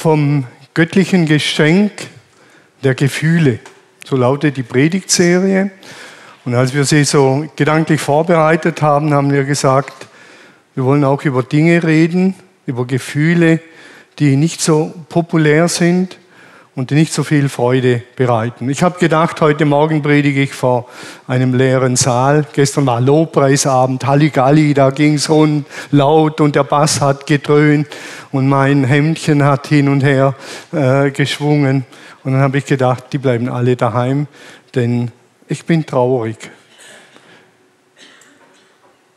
vom 0.00 0.44
göttlichen 0.72 1.26
Geschenk 1.26 1.92
der 2.82 2.94
Gefühle. 2.94 3.58
So 4.02 4.16
lautet 4.16 4.56
die 4.56 4.62
Predigtserie. 4.62 5.70
Und 6.46 6.54
als 6.54 6.72
wir 6.72 6.86
sie 6.86 7.04
so 7.04 7.46
gedanklich 7.54 8.00
vorbereitet 8.00 8.80
haben, 8.80 9.12
haben 9.12 9.30
wir 9.30 9.44
gesagt, 9.44 10.08
wir 10.74 10.84
wollen 10.84 11.04
auch 11.04 11.22
über 11.24 11.42
Dinge 11.42 11.82
reden, 11.82 12.34
über 12.64 12.86
Gefühle, 12.86 13.60
die 14.18 14.36
nicht 14.36 14.62
so 14.62 14.90
populär 15.10 15.68
sind 15.68 16.16
und 16.80 16.88
die 16.88 16.94
nicht 16.94 17.12
so 17.12 17.24
viel 17.24 17.50
Freude 17.50 18.00
bereiten. 18.16 18.70
Ich 18.70 18.82
habe 18.82 18.98
gedacht, 18.98 19.38
heute 19.42 19.66
Morgen 19.66 20.00
predige 20.00 20.40
ich 20.40 20.54
vor 20.54 20.88
einem 21.26 21.52
leeren 21.52 21.94
Saal. 21.94 22.46
Gestern 22.54 22.86
war 22.86 23.02
Lobpreisabend, 23.02 24.06
Halligalli, 24.06 24.72
da 24.72 24.88
ging 24.88 25.16
es 25.16 25.28
rund 25.28 25.66
laut 25.90 26.40
und 26.40 26.56
der 26.56 26.64
Bass 26.64 27.02
hat 27.02 27.26
gedröhnt 27.26 27.86
und 28.32 28.48
mein 28.48 28.84
Hemdchen 28.84 29.44
hat 29.44 29.66
hin 29.66 29.90
und 29.90 30.02
her 30.02 30.34
äh, 30.72 31.10
geschwungen. 31.10 31.84
Und 32.24 32.32
dann 32.32 32.40
habe 32.40 32.56
ich 32.56 32.64
gedacht, 32.64 33.04
die 33.12 33.18
bleiben 33.18 33.50
alle 33.50 33.76
daheim, 33.76 34.26
denn 34.74 35.10
ich 35.48 35.66
bin 35.66 35.84
traurig. 35.84 36.38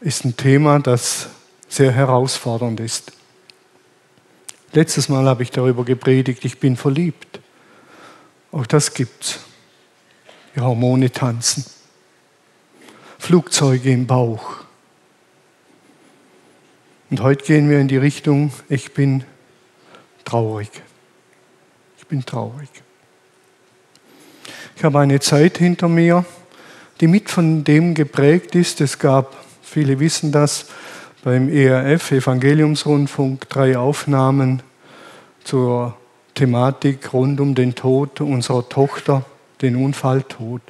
Ist 0.02 0.25
ein 0.25 0.35
Thema, 0.35 0.80
das 0.80 1.30
sehr 1.69 1.93
herausfordernd 1.93 2.81
ist. 2.81 3.13
Letztes 4.73 5.07
Mal 5.07 5.23
habe 5.27 5.43
ich 5.43 5.52
darüber 5.52 5.85
gepredigt, 5.85 6.43
ich 6.43 6.59
bin 6.59 6.75
verliebt. 6.75 7.39
Auch 8.53 8.67
das 8.67 8.93
gibt's. 8.93 9.39
Die 10.55 10.61
Hormone 10.61 11.11
tanzen. 11.11 11.66
Flugzeuge 13.17 13.91
im 13.91 14.05
Bauch. 14.05 14.57
Und 17.09 17.21
heute 17.21 17.44
gehen 17.45 17.67
wir 17.67 17.80
in 17.80 17.88
die 17.88 17.97
Richtung, 17.97 18.53
ich 18.70 18.94
bin 18.94 19.23
traurig. 20.23 20.70
Ich 21.97 22.05
bin 22.05 22.23
traurig. 22.23 22.70
Ich 24.75 24.83
habe 24.83 24.99
eine 24.99 25.20
Zeit 25.20 25.58
hinter 25.58 25.88
mir, 25.88 26.23
die 27.02 27.08
mit 27.08 27.31
von 27.31 27.64
dem 27.64 27.95
geprägt 27.95 28.53
ist. 28.53 28.81
Es 28.81 28.99
gab, 28.99 29.36
viele 29.64 29.99
wissen 29.99 30.31
das, 30.31 30.67
beim 31.23 31.49
ERF, 31.49 32.11
Evangeliumsrundfunk, 32.11 33.49
drei 33.49 33.80
Aufnahmen 33.80 34.61
zur 35.44 35.97
Thematik 36.36 37.14
rund 37.14 37.39
um 37.39 37.56
den 37.56 37.76
Tod 37.76 38.22
unserer 38.22 38.67
Tochter, 38.67 39.26
den 39.62 39.76
Unfalltod. 39.76 40.62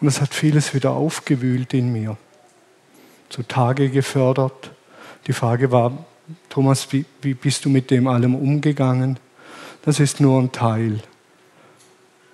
Und 0.00 0.08
es 0.08 0.20
hat 0.20 0.34
vieles 0.34 0.74
wieder 0.74 0.92
aufgewühlt 0.92 1.74
in 1.74 1.92
mir, 1.92 2.16
zutage 3.28 3.90
gefördert. 3.90 4.70
Die 5.26 5.32
Frage 5.32 5.70
war, 5.72 6.04
Thomas, 6.48 6.92
wie, 6.92 7.04
wie 7.22 7.34
bist 7.34 7.64
du 7.64 7.68
mit 7.68 7.90
dem 7.90 8.06
allem 8.06 8.34
umgegangen? 8.34 9.18
Das 9.82 10.00
ist 10.00 10.20
nur 10.20 10.40
ein 10.40 10.52
Teil. 10.52 11.00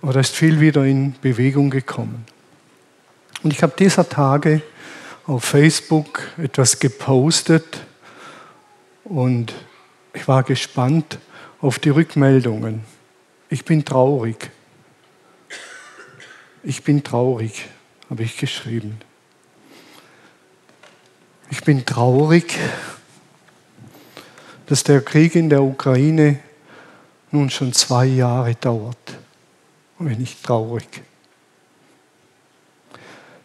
Aber 0.00 0.12
da 0.12 0.20
ist 0.20 0.34
viel 0.34 0.60
wieder 0.60 0.84
in 0.84 1.14
Bewegung 1.20 1.70
gekommen. 1.70 2.24
Und 3.42 3.52
ich 3.52 3.62
habe 3.62 3.74
dieser 3.78 4.08
Tage 4.08 4.62
auf 5.26 5.44
Facebook 5.44 6.22
etwas 6.38 6.78
gepostet 6.78 7.80
und 9.04 9.52
ich 10.14 10.26
war 10.26 10.42
gespannt 10.42 11.18
auf 11.62 11.78
die 11.78 11.88
Rückmeldungen. 11.88 12.84
Ich 13.48 13.64
bin 13.64 13.84
traurig. 13.84 14.50
Ich 16.64 16.82
bin 16.84 17.02
traurig, 17.02 17.68
habe 18.10 18.24
ich 18.24 18.36
geschrieben. 18.36 19.00
Ich 21.50 21.62
bin 21.64 21.86
traurig, 21.86 22.58
dass 24.66 24.84
der 24.84 25.00
Krieg 25.00 25.34
in 25.34 25.48
der 25.48 25.62
Ukraine 25.62 26.40
nun 27.30 27.48
schon 27.48 27.72
zwei 27.72 28.06
Jahre 28.06 28.54
dauert. 28.56 29.16
Und 29.98 30.08
bin 30.08 30.20
ich 30.20 30.42
traurig 30.42 31.02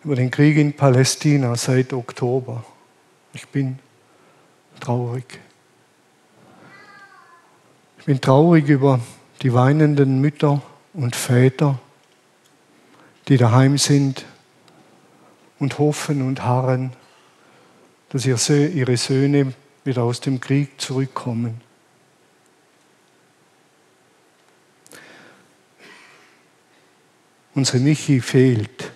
über 0.04 0.16
den 0.16 0.32
Krieg 0.32 0.58
in 0.58 0.74
Palästina 0.74 1.56
seit 1.56 1.92
Oktober. 1.92 2.64
Ich 3.34 3.48
bin 3.50 3.78
traurig. 4.80 5.40
Bin 8.08 8.22
traurig 8.22 8.70
über 8.70 9.02
die 9.42 9.54
weinenden 9.54 10.22
Mütter 10.22 10.62
und 10.94 11.14
Väter, 11.14 11.78
die 13.28 13.36
daheim 13.36 13.78
sind 13.78 14.24
und 15.60 15.78
hoffen 15.78 16.22
und 16.22 16.46
harren, 16.46 16.94
dass 18.08 18.26
ihre 18.26 18.96
Söhne 18.96 19.52
wieder 19.84 20.04
aus 20.04 20.22
dem 20.22 20.40
Krieg 20.40 20.80
zurückkommen. 20.80 21.60
Unsere 27.56 27.80
Michi 27.80 28.22
fehlt. 28.22 28.94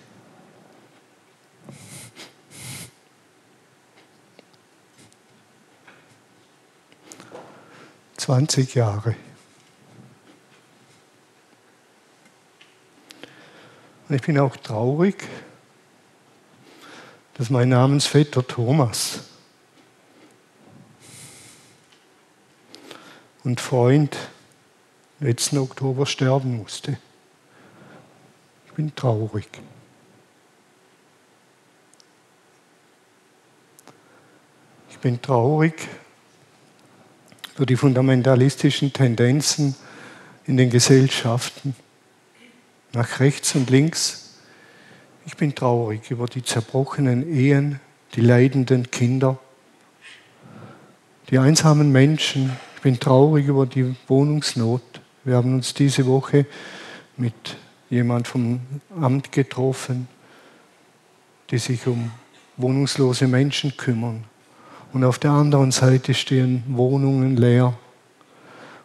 20 8.22 8.76
Jahre. 8.76 9.16
Und 14.08 14.14
ich 14.14 14.22
bin 14.22 14.38
auch 14.38 14.56
traurig, 14.56 15.24
dass 17.34 17.50
mein 17.50 17.70
Namensvetter 17.70 18.46
Thomas 18.46 19.24
und 23.42 23.60
Freund 23.60 24.16
letzten 25.18 25.58
Oktober 25.58 26.06
sterben 26.06 26.58
musste. 26.58 26.98
Ich 28.66 28.72
bin 28.74 28.94
traurig. 28.94 29.48
Ich 34.90 34.98
bin 34.98 35.20
traurig, 35.20 35.88
für 37.54 37.66
die 37.66 37.76
fundamentalistischen 37.76 38.92
Tendenzen 38.92 39.74
in 40.46 40.56
den 40.56 40.70
Gesellschaften, 40.70 41.74
nach 42.92 43.20
rechts 43.20 43.54
und 43.54 43.70
links. 43.70 44.38
Ich 45.26 45.36
bin 45.36 45.54
traurig 45.54 46.10
über 46.10 46.26
die 46.26 46.42
zerbrochenen 46.42 47.32
Ehen, 47.32 47.80
die 48.14 48.20
leidenden 48.20 48.90
Kinder, 48.90 49.38
die 51.30 51.38
einsamen 51.38 51.92
Menschen. 51.92 52.52
Ich 52.76 52.82
bin 52.82 52.98
traurig 52.98 53.46
über 53.46 53.66
die 53.66 53.94
Wohnungsnot. 54.08 54.82
Wir 55.24 55.36
haben 55.36 55.54
uns 55.54 55.74
diese 55.74 56.06
Woche 56.06 56.46
mit 57.16 57.56
jemand 57.88 58.26
vom 58.26 58.60
Amt 59.00 59.30
getroffen, 59.30 60.08
die 61.50 61.58
sich 61.58 61.86
um 61.86 62.10
wohnungslose 62.56 63.28
Menschen 63.28 63.76
kümmern. 63.76 64.24
Und 64.92 65.04
auf 65.04 65.18
der 65.18 65.30
anderen 65.30 65.72
Seite 65.72 66.12
stehen 66.12 66.64
Wohnungen 66.68 67.36
leer 67.36 67.74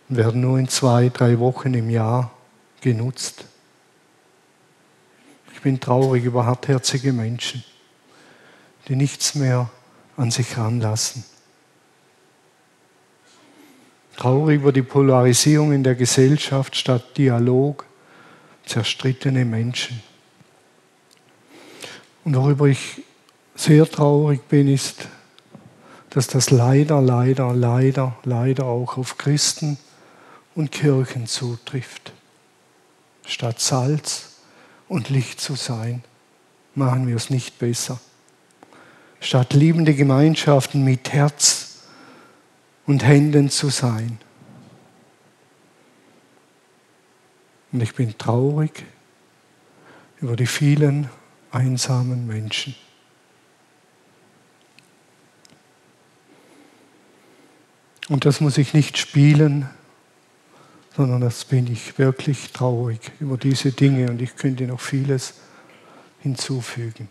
und 0.07 0.15
werden 0.15 0.41
nur 0.41 0.57
in 0.57 0.69
zwei, 0.69 1.09
drei 1.09 1.37
Wochen 1.39 1.73
im 1.73 1.89
Jahr 1.89 2.31
genutzt. 2.79 3.45
Ich 5.53 5.61
bin 5.61 5.79
traurig 5.79 6.23
über 6.23 6.45
hartherzige 6.45 7.11
Menschen, 7.11 7.63
die 8.87 8.95
nichts 8.95 9.35
mehr 9.35 9.69
an 10.15 10.31
sich 10.31 10.57
ranlassen. 10.57 11.25
Traurig 14.15 14.61
über 14.61 14.71
die 14.71 14.83
Polarisierung 14.83 15.73
in 15.73 15.83
der 15.83 15.95
Gesellschaft 15.95 16.75
statt 16.75 17.17
Dialog, 17.17 17.85
zerstrittene 18.65 19.43
Menschen. 19.43 20.01
Und 22.23 22.35
worüber 22.35 22.67
ich 22.67 23.03
sehr 23.55 23.89
traurig 23.89 24.41
bin, 24.47 24.67
ist, 24.67 25.07
dass 26.17 26.25
das 26.25 26.49
leider, 26.49 26.99
leider, 26.99 27.53
leider, 27.53 28.17
leider 28.23 28.65
auch 28.65 28.97
auf 28.97 29.19
Christen 29.19 29.77
und 30.55 30.71
Kirchen 30.71 31.27
zutrifft. 31.27 32.11
Statt 33.23 33.59
Salz 33.59 34.37
und 34.87 35.11
Licht 35.11 35.39
zu 35.39 35.53
sein, 35.53 36.03
machen 36.73 37.05
wir 37.05 37.15
es 37.15 37.29
nicht 37.29 37.59
besser. 37.59 37.99
Statt 39.19 39.53
liebende 39.53 39.93
Gemeinschaften 39.93 40.83
mit 40.83 41.13
Herz 41.13 41.81
und 42.87 43.05
Händen 43.05 43.51
zu 43.51 43.69
sein. 43.69 44.17
Und 47.71 47.83
ich 47.83 47.93
bin 47.93 48.17
traurig 48.17 48.87
über 50.19 50.35
die 50.35 50.47
vielen 50.47 51.11
einsamen 51.51 52.25
Menschen. 52.25 52.73
Und 58.09 58.25
das 58.25 58.39
muss 58.39 58.57
ich 58.57 58.73
nicht 58.73 58.97
spielen, 58.97 59.69
sondern 60.95 61.21
das 61.21 61.45
bin 61.45 61.71
ich 61.71 61.99
wirklich 61.99 62.51
traurig 62.53 62.99
über 63.19 63.37
diese 63.37 63.71
Dinge 63.71 64.09
und 64.09 64.21
ich 64.21 64.35
könnte 64.35 64.63
noch 64.65 64.79
vieles 64.79 65.35
hinzufügen. 66.21 67.09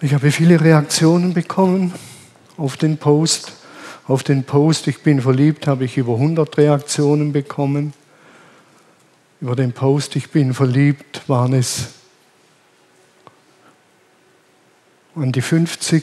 Ich 0.00 0.14
habe 0.14 0.30
viele 0.30 0.60
Reaktionen 0.60 1.34
bekommen 1.34 1.92
auf 2.56 2.76
den 2.76 2.98
Post. 2.98 3.52
Auf 4.06 4.22
den 4.22 4.44
Post, 4.44 4.86
ich 4.86 5.02
bin 5.02 5.20
verliebt, 5.20 5.66
habe 5.66 5.84
ich 5.84 5.96
über 5.96 6.14
100 6.14 6.56
Reaktionen 6.56 7.32
bekommen. 7.32 7.92
Über 9.40 9.54
den 9.54 9.72
Post, 9.72 10.16
ich 10.16 10.30
bin 10.30 10.52
verliebt, 10.52 11.22
waren 11.28 11.52
es 11.52 11.90
an 15.14 15.30
die 15.30 15.42
50. 15.42 16.02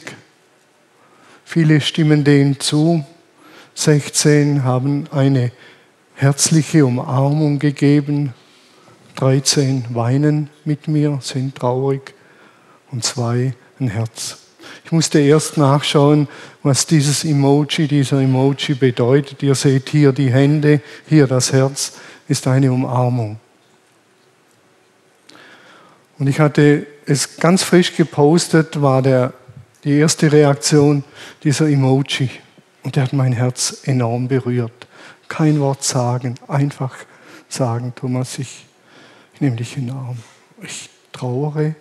Viele 1.44 1.82
stimmen 1.82 2.24
denen 2.24 2.58
zu. 2.60 3.04
16 3.74 4.64
haben 4.64 5.06
eine 5.10 5.52
herzliche 6.14 6.86
Umarmung 6.86 7.58
gegeben. 7.58 8.32
13 9.16 9.84
weinen 9.90 10.48
mit 10.64 10.88
mir, 10.88 11.18
sind 11.20 11.56
traurig. 11.56 12.14
Und 12.90 13.04
zwei 13.04 13.52
ein 13.78 13.88
Herz. 13.88 14.38
Ich 14.86 14.92
musste 14.92 15.18
erst 15.18 15.58
nachschauen, 15.58 16.26
was 16.62 16.86
dieses 16.86 17.22
Emoji, 17.22 17.86
dieser 17.86 18.18
Emoji 18.18 18.74
bedeutet. 18.74 19.42
Ihr 19.42 19.54
seht 19.54 19.90
hier 19.90 20.12
die 20.12 20.32
Hände, 20.32 20.80
hier 21.06 21.26
das 21.26 21.52
Herz 21.52 21.98
ist 22.28 22.46
eine 22.46 22.72
Umarmung. 22.72 23.38
Und 26.18 26.28
ich 26.28 26.40
hatte 26.40 26.86
es 27.04 27.36
ganz 27.36 27.62
frisch 27.62 27.94
gepostet, 27.94 28.80
war 28.80 29.02
der, 29.02 29.32
die 29.84 29.98
erste 29.98 30.32
Reaktion 30.32 31.04
dieser 31.42 31.68
Emoji. 31.68 32.30
Und 32.82 32.96
der 32.96 33.04
hat 33.04 33.12
mein 33.12 33.32
Herz 33.32 33.82
enorm 33.84 34.28
berührt. 34.28 34.86
Kein 35.28 35.60
Wort 35.60 35.82
sagen, 35.82 36.36
einfach 36.48 36.96
sagen, 37.48 37.92
Thomas, 37.94 38.38
ich, 38.38 38.64
ich 39.34 39.40
nehme 39.40 39.56
dich 39.56 39.76
in 39.76 39.88
den 39.88 39.96
Arm. 39.96 40.18
Ich 40.62 40.88
trauere 41.12 41.74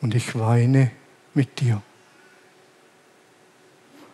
und 0.00 0.14
ich 0.14 0.38
weine 0.38 0.90
mit 1.34 1.60
dir. 1.60 1.82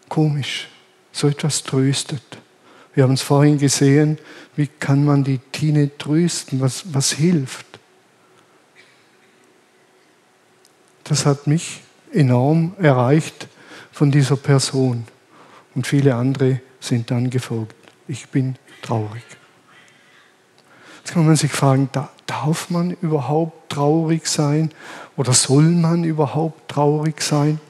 Komisch, 0.09 0.69
so 1.13 1.29
etwas 1.29 1.63
tröstet. 1.63 2.39
Wir 2.97 3.05
haben 3.05 3.13
es 3.13 3.21
vorhin 3.21 3.59
gesehen, 3.59 4.19
wie 4.57 4.69
kann 4.69 5.05
man 5.05 5.23
die 5.23 5.39
Tine 5.53 5.97
trösten, 5.99 6.61
was, 6.61 6.95
was 6.95 7.13
hilft. 7.13 7.67
Das 11.05 11.27
hat 11.27 11.47
mich 11.47 11.83
enorm 12.11 12.75
erreicht 12.81 13.49
von 13.93 14.11
dieser 14.11 14.37
Person. 14.37 15.05
Und 15.75 15.87
viele 15.87 16.15
andere 16.15 16.63
sind 16.81 17.11
dann 17.11 17.29
gefolgt. 17.29 17.77
Ich 18.09 18.29
bin 18.31 18.57
traurig. 18.81 19.23
Jetzt 21.05 21.13
kann 21.13 21.27
man 21.27 21.37
sich 21.37 21.53
fragen, 21.53 21.91
darf 22.25 22.71
man 22.71 22.93
überhaupt 23.03 23.69
traurig 23.69 24.27
sein 24.27 24.71
oder 25.19 25.35
soll 25.35 25.65
man 25.65 26.03
überhaupt 26.03 26.71
traurig 26.71 27.21
sein? 27.21 27.61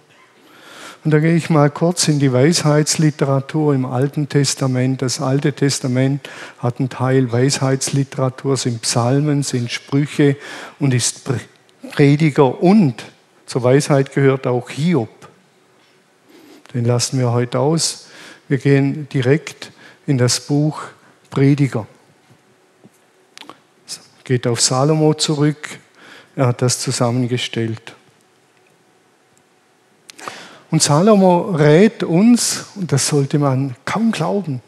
Und 1.07 1.13
da 1.13 1.21
gehe 1.21 1.37
ich 1.37 1.51
mal 1.51 1.71
kurz 1.71 2.09
in 2.09 2.19
die 2.19 2.33
Weisheitsliteratur 2.33 3.77
im 3.77 3.85
Alten 3.85 4.29
Testament. 4.29 5.03
Das 5.03 5.21
Alte 5.21 5.53
Testament 5.53 6.29
hat 6.59 6.81
einen 6.81 6.89
Teil 6.89 7.31
Weisheitsliteratur, 7.31 8.57
sind 8.57 8.83
Psalmen, 8.83 9.45
sind 9.45 9.71
Sprüche 9.71 10.37
und 10.81 10.93
ist 10.93 11.21
Prediger 11.93 12.61
und 12.61 13.05
zur 13.47 13.63
Weisheit 13.63 14.15
gehört 14.15 14.49
auch 14.49 14.69
Hiob. 14.69 15.29
Den 16.75 16.85
lassen 16.85 17.21
wir 17.21 17.31
heute 17.31 17.61
aus. 17.61 18.09
Wir 18.49 18.59
gehen 18.59 19.09
direkt 19.09 19.71
in 20.09 20.19
das 20.19 20.41
Buch 20.41 20.83
Prediger. 21.31 21.87
Geht 24.25 24.49
auf 24.49 24.61
Salomo 24.61 25.15
zurück. 25.15 25.69
Er 26.35 26.49
hat 26.49 26.63
das 26.63 26.81
zusammengestellt. 26.81 27.95
Und 30.77 30.83
Salomo 30.83 31.53
rät 31.53 32.03
uns, 32.03 32.67
und 32.75 32.93
das 32.93 33.09
sollte 33.09 33.39
man 33.39 33.75
kaum 33.87 34.13
glauben, 34.13 34.61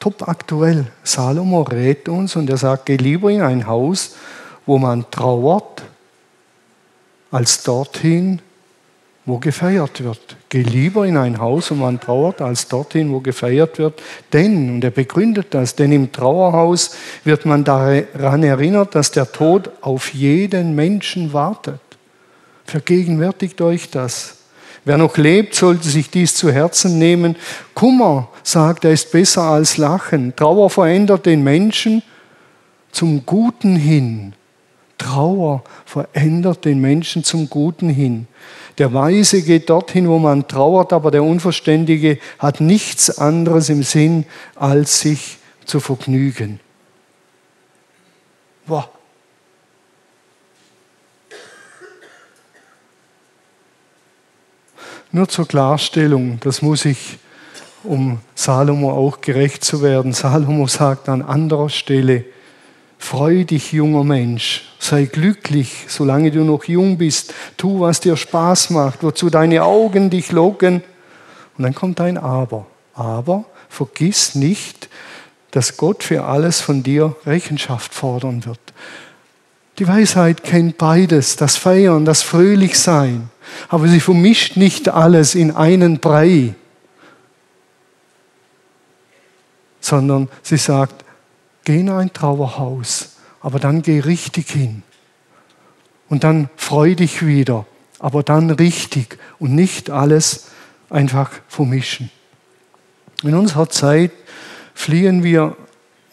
top 0.00 0.26
aktuell. 0.26 0.86
Salomo 1.04 1.62
rät 1.62 2.08
uns 2.08 2.34
und 2.34 2.50
er 2.50 2.56
sagt, 2.56 2.86
geh 2.86 2.96
lieber 2.96 3.30
in 3.30 3.42
ein 3.42 3.68
Haus, 3.68 4.16
wo 4.66 4.78
man 4.78 5.08
trauert, 5.12 5.84
als 7.30 7.62
dorthin, 7.62 8.40
wo 9.24 9.38
gefeiert 9.38 10.02
wird. 10.02 10.36
Geh 10.48 10.62
lieber 10.62 11.06
in 11.06 11.16
ein 11.16 11.38
Haus, 11.38 11.70
wo 11.70 11.76
man 11.76 12.00
trauert, 12.00 12.40
als 12.42 12.66
dorthin, 12.66 13.12
wo 13.12 13.20
gefeiert 13.20 13.78
wird. 13.78 14.02
Denn, 14.32 14.68
und 14.68 14.82
er 14.82 14.90
begründet 14.90 15.54
das, 15.54 15.76
denn 15.76 15.92
im 15.92 16.10
Trauerhaus 16.10 16.96
wird 17.22 17.46
man 17.46 17.62
daran 17.62 18.42
erinnert, 18.42 18.96
dass 18.96 19.12
der 19.12 19.30
Tod 19.30 19.70
auf 19.80 20.12
jeden 20.12 20.74
Menschen 20.74 21.32
wartet. 21.32 21.78
Vergegenwärtigt 22.64 23.60
euch 23.60 23.90
das. 23.92 24.35
Wer 24.86 24.98
noch 24.98 25.16
lebt, 25.16 25.56
sollte 25.56 25.88
sich 25.88 26.10
dies 26.10 26.36
zu 26.36 26.52
Herzen 26.52 26.96
nehmen. 26.96 27.34
Kummer, 27.74 28.28
sagt 28.44 28.84
er, 28.84 28.92
ist 28.92 29.10
besser 29.10 29.42
als 29.42 29.78
Lachen. 29.78 30.32
Trauer 30.36 30.70
verändert 30.70 31.26
den 31.26 31.42
Menschen 31.42 32.04
zum 32.92 33.26
Guten 33.26 33.74
hin. 33.74 34.34
Trauer 34.96 35.64
verändert 35.84 36.64
den 36.64 36.80
Menschen 36.80 37.24
zum 37.24 37.50
Guten 37.50 37.88
hin. 37.88 38.28
Der 38.78 38.94
Weise 38.94 39.42
geht 39.42 39.70
dorthin, 39.70 40.08
wo 40.08 40.20
man 40.20 40.46
trauert, 40.46 40.92
aber 40.92 41.10
der 41.10 41.24
Unverständige 41.24 42.20
hat 42.38 42.60
nichts 42.60 43.18
anderes 43.18 43.68
im 43.70 43.82
Sinn, 43.82 44.24
als 44.54 45.00
sich 45.00 45.38
zu 45.64 45.80
vergnügen. 45.80 46.60
Wow. 48.66 48.95
Nur 55.16 55.30
zur 55.30 55.48
Klarstellung, 55.48 56.40
das 56.42 56.60
muss 56.60 56.84
ich, 56.84 57.16
um 57.84 58.18
Salomo 58.34 58.90
auch 58.90 59.22
gerecht 59.22 59.64
zu 59.64 59.80
werden. 59.80 60.12
Salomo 60.12 60.66
sagt 60.66 61.08
an 61.08 61.22
anderer 61.22 61.70
Stelle, 61.70 62.26
Freu 62.98 63.44
dich, 63.44 63.72
junger 63.72 64.04
Mensch, 64.04 64.70
sei 64.78 65.06
glücklich, 65.06 65.86
solange 65.88 66.30
du 66.32 66.44
noch 66.44 66.64
jung 66.64 66.98
bist. 66.98 67.32
Tu, 67.56 67.80
was 67.80 68.00
dir 68.00 68.14
Spaß 68.14 68.68
macht, 68.68 69.02
wozu 69.02 69.30
deine 69.30 69.64
Augen 69.64 70.10
dich 70.10 70.32
locken. 70.32 70.82
Und 71.56 71.64
dann 71.64 71.74
kommt 71.74 71.98
ein 72.02 72.18
Aber. 72.18 72.66
Aber 72.92 73.46
vergiss 73.70 74.34
nicht, 74.34 74.90
dass 75.50 75.78
Gott 75.78 76.02
für 76.02 76.26
alles 76.26 76.60
von 76.60 76.82
dir 76.82 77.16
Rechenschaft 77.24 77.94
fordern 77.94 78.44
wird. 78.44 78.60
Die 79.78 79.88
Weisheit 79.88 80.44
kennt 80.44 80.76
beides, 80.76 81.36
das 81.36 81.56
Feiern, 81.56 82.04
das 82.04 82.20
Fröhlichsein. 82.20 83.30
Aber 83.68 83.88
sie 83.88 84.00
vermischt 84.00 84.56
nicht 84.56 84.88
alles 84.88 85.34
in 85.34 85.50
einen 85.50 85.98
Brei, 85.98 86.54
sondern 89.80 90.28
sie 90.42 90.56
sagt, 90.56 91.04
Geh 91.66 91.80
in 91.80 91.90
ein 91.90 92.12
Trauerhaus, 92.12 93.16
aber 93.40 93.58
dann 93.58 93.82
geh 93.82 93.98
richtig 93.98 94.48
hin. 94.52 94.84
Und 96.08 96.22
dann 96.22 96.48
freu 96.54 96.94
dich 96.94 97.26
wieder, 97.26 97.66
aber 97.98 98.22
dann 98.22 98.50
richtig 98.50 99.18
und 99.40 99.56
nicht 99.56 99.90
alles 99.90 100.46
einfach 100.90 101.32
vermischen. 101.48 102.12
In 103.24 103.34
unserer 103.34 103.68
Zeit 103.68 104.12
fliehen 104.74 105.24
wir 105.24 105.56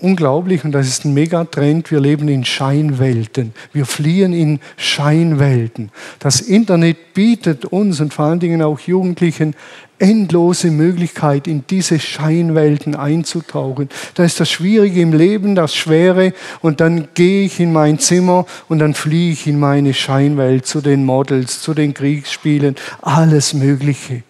unglaublich 0.03 0.65
und 0.65 0.74
das 0.74 0.88
ist 0.88 1.05
ein 1.05 1.13
Megatrend. 1.13 1.89
Wir 1.89 2.00
leben 2.00 2.27
in 2.27 2.43
Scheinwelten. 2.43 3.53
Wir 3.72 3.86
fliehen 3.86 4.33
in 4.33 4.60
Scheinwelten. 4.75 5.91
Das 6.19 6.41
Internet 6.41 7.13
bietet 7.13 7.65
uns 7.65 8.01
und 8.01 8.13
vor 8.13 8.25
allen 8.25 8.39
Dingen 8.39 8.62
auch 8.62 8.79
Jugendlichen 8.81 9.55
endlose 10.00 10.69
Möglichkeit, 10.69 11.48
in 11.48 11.63
diese 11.69 12.00
Scheinwelten 12.00 12.95
einzutauchen. 12.95 13.88
Da 14.15 14.25
ist 14.25 14.39
das 14.41 14.51
Schwierige 14.51 15.00
im 15.00 15.13
Leben, 15.13 15.55
das 15.55 15.74
Schwere 15.74 16.33
und 16.62 16.81
dann 16.81 17.07
gehe 17.13 17.45
ich 17.45 17.62
in 17.62 17.72
mein 17.72 18.00
Zimmer 18.00 18.45
und 18.67 18.79
dann 18.79 18.95
fliehe 18.95 19.31
ich 19.31 19.48
in 19.48 19.57
meine 19.57 19.93
Scheinwelt 19.93 20.65
zu 20.65 20.81
den 20.81 21.05
Models, 21.05 21.62
zu 21.62 21.74
den 21.74 21.93
Kriegsspielen, 21.93 22.75
alles 23.01 23.53
Mögliche. 23.53 24.24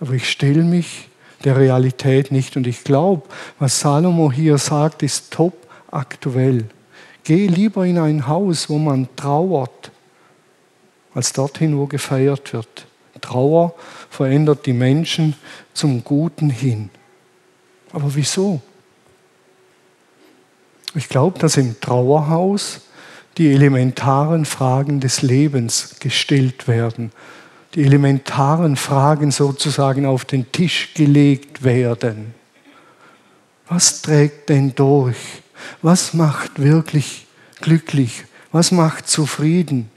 Aber 0.00 0.14
ich 0.14 0.30
stelle 0.30 0.62
mich 0.62 1.08
der 1.44 1.56
Realität 1.56 2.32
nicht. 2.32 2.56
Und 2.56 2.66
ich 2.66 2.84
glaube, 2.84 3.22
was 3.58 3.80
Salomo 3.80 4.32
hier 4.32 4.58
sagt, 4.58 5.02
ist 5.02 5.32
top 5.32 5.54
aktuell. 5.90 6.66
Geh 7.22 7.46
lieber 7.46 7.86
in 7.86 7.98
ein 7.98 8.26
Haus, 8.26 8.68
wo 8.68 8.78
man 8.78 9.08
trauert, 9.16 9.90
als 11.14 11.32
dorthin, 11.32 11.78
wo 11.78 11.86
gefeiert 11.86 12.52
wird. 12.52 12.86
Trauer 13.20 13.74
verändert 14.10 14.66
die 14.66 14.72
Menschen 14.72 15.34
zum 15.72 16.04
Guten 16.04 16.50
hin. 16.50 16.90
Aber 17.92 18.14
wieso? 18.14 18.60
Ich 20.94 21.08
glaube, 21.08 21.38
dass 21.38 21.56
im 21.56 21.80
Trauerhaus 21.80 22.82
die 23.38 23.52
elementaren 23.52 24.44
Fragen 24.44 25.00
des 25.00 25.22
Lebens 25.22 25.96
gestellt 26.00 26.68
werden 26.68 27.12
die 27.74 27.82
elementaren 27.82 28.76
Fragen 28.76 29.30
sozusagen 29.30 30.06
auf 30.06 30.24
den 30.24 30.50
Tisch 30.52 30.94
gelegt 30.94 31.64
werden. 31.64 32.34
Was 33.68 34.02
trägt 34.02 34.48
denn 34.48 34.74
durch? 34.74 35.16
Was 35.82 36.14
macht 36.14 36.62
wirklich 36.62 37.26
glücklich? 37.60 38.24
Was 38.52 38.70
macht 38.70 39.08
zufrieden? 39.08 39.90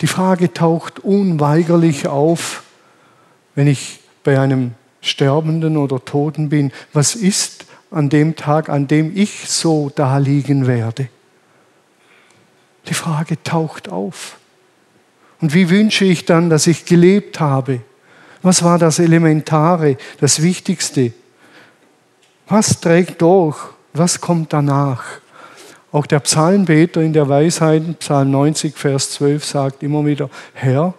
Die 0.00 0.06
Frage 0.06 0.52
taucht 0.52 0.98
unweigerlich 0.98 2.06
auf, 2.06 2.64
wenn 3.54 3.66
ich 3.66 4.00
bei 4.22 4.38
einem 4.38 4.74
Sterbenden 5.00 5.76
oder 5.76 6.04
Toten 6.04 6.48
bin, 6.50 6.72
was 6.92 7.14
ist 7.14 7.66
an 7.90 8.08
dem 8.08 8.36
Tag, 8.36 8.68
an 8.68 8.86
dem 8.86 9.16
ich 9.16 9.48
so 9.48 9.90
da 9.94 10.18
liegen 10.18 10.66
werde? 10.66 11.08
Die 12.88 12.94
Frage 12.94 13.42
taucht 13.42 13.88
auf. 13.88 14.39
Und 15.40 15.54
wie 15.54 15.70
wünsche 15.70 16.04
ich 16.04 16.24
dann, 16.24 16.50
dass 16.50 16.66
ich 16.66 16.84
gelebt 16.84 17.40
habe? 17.40 17.80
Was 18.42 18.62
war 18.62 18.78
das 18.78 18.98
Elementare, 18.98 19.96
das 20.20 20.42
Wichtigste? 20.42 21.12
Was 22.48 22.80
trägt 22.80 23.22
durch? 23.22 23.58
Was 23.92 24.20
kommt 24.20 24.52
danach? 24.52 25.04
Auch 25.92 26.06
der 26.06 26.20
Psalmbeter 26.20 27.00
in 27.00 27.12
der 27.12 27.28
Weisheit, 27.28 27.98
Psalm 27.98 28.30
90, 28.30 28.76
Vers 28.76 29.12
12, 29.12 29.44
sagt 29.44 29.82
immer 29.82 30.06
wieder, 30.06 30.30
Herr, 30.54 30.94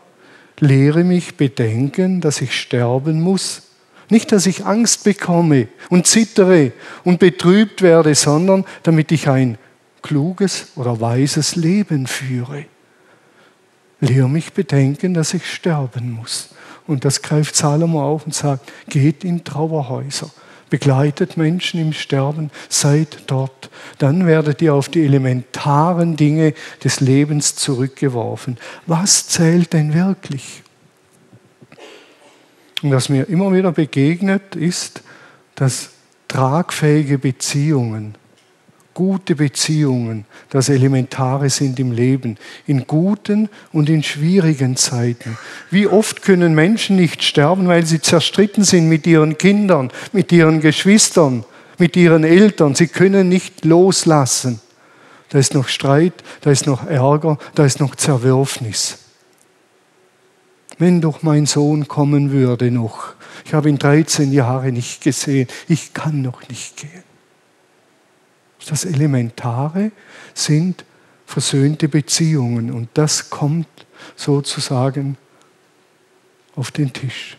lehre 0.60 1.04
mich 1.04 1.38
bedenken, 1.38 2.22
dass 2.22 2.42
ich 2.42 2.60
sterben 2.60 3.22
muss. 3.22 3.64
Nicht, 4.10 4.32
dass 4.34 4.46
ich 4.46 4.66
Angst 4.66 5.06
bekomme 5.06 5.70
und 5.90 6.08
zittere 6.08 6.74
und 7.06 7.20
betrübt 7.20 7.82
werde, 7.82 8.14
sondern 8.16 8.66
damit 8.84 9.12
ich 9.12 9.30
ein 9.30 9.58
kluges 10.02 10.68
oder 10.76 11.00
weises 11.00 11.56
Leben 11.56 12.08
führe. 12.08 12.66
Lehre 14.02 14.28
mich 14.28 14.54
bedenken, 14.54 15.14
dass 15.14 15.34
ich 15.34 15.50
sterben 15.50 16.12
muss. 16.12 16.50
Und 16.88 17.06
das 17.06 17.22
greift 17.22 17.56
Salomo 17.56 18.04
auf 18.04 18.26
und 18.26 18.34
sagt, 18.34 18.72
geht 18.90 19.24
in 19.24 19.44
Trauerhäuser, 19.44 20.30
begleitet 20.70 21.38
Menschen 21.38 21.80
im 21.80 21.94
Sterben, 21.94 22.50
seid 22.68 23.24
dort. 23.28 23.70
Dann 24.00 24.26
werdet 24.26 24.62
ihr 24.62 24.74
auf 24.74 24.90
die 24.90 25.06
elementaren 25.06 26.18
Dinge 26.18 26.54
des 26.84 27.00
Lebens 27.00 27.56
zurückgeworfen. 27.56 28.58
Was 28.88 29.28
zählt 29.28 29.74
denn 29.74 29.94
wirklich? 29.94 30.64
Und 32.82 32.92
was 32.92 33.10
mir 33.10 33.30
immer 33.30 33.54
wieder 33.54 33.72
begegnet, 33.72 34.56
ist, 34.56 35.04
dass 35.54 35.92
tragfähige 36.28 37.20
Beziehungen 37.20 38.16
gute 38.94 39.36
Beziehungen 39.36 40.26
das 40.50 40.70
Elementare 40.70 41.50
sind 41.50 41.80
im 41.80 41.92
Leben, 41.92 42.38
in 42.68 42.88
guten 42.88 43.50
und 43.72 43.90
in 43.90 44.04
schwierigen 44.04 44.76
Zeiten. 44.76 45.38
Wie 45.70 45.88
oft 45.88 46.22
können 46.22 46.54
Menschen 46.54 46.96
nicht 46.96 47.24
sterben, 47.24 47.68
weil 47.68 47.86
sie 47.86 48.02
zerstritten 48.02 48.64
sind 48.64 48.90
mit 48.90 49.08
ihren 49.08 49.38
Kindern, 49.38 49.92
mit 50.12 50.32
ihren 50.32 50.60
Geschwistern, 50.62 51.46
mit 51.78 51.96
ihren 51.96 52.24
Eltern. 52.24 52.76
Sie 52.76 52.88
können 52.88 53.30
nicht 53.30 53.66
loslassen. 53.66 54.60
Da 55.30 55.40
ist 55.40 55.54
noch 55.54 55.70
Streit, 55.70 56.14
da 56.42 56.52
ist 56.52 56.68
noch 56.68 56.86
Ärger, 56.86 57.38
da 57.56 57.66
ist 57.66 57.80
noch 57.80 57.96
Zerwürfnis. 57.96 58.98
Wenn 60.78 61.00
doch 61.00 61.24
mein 61.24 61.46
Sohn 61.46 61.88
kommen 61.88 62.32
würde 62.32 62.72
noch. 62.72 63.14
Ich 63.46 63.54
habe 63.54 63.70
ihn 63.70 63.78
13 63.78 64.32
Jahre 64.34 64.72
nicht 64.72 65.02
gesehen. 65.02 65.48
Ich 65.68 65.94
kann 65.94 66.22
noch 66.22 66.48
nicht 66.50 66.78
gehen. 66.78 67.11
Das 68.68 68.86
Elementare 68.86 69.92
sind 70.34 70.86
versöhnte 71.26 71.88
Beziehungen 71.88 72.72
und 72.72 72.90
das 72.94 73.30
kommt 73.30 73.68
sozusagen 74.16 75.18
auf 76.56 76.72
den 76.72 76.92
Tisch, 76.92 77.38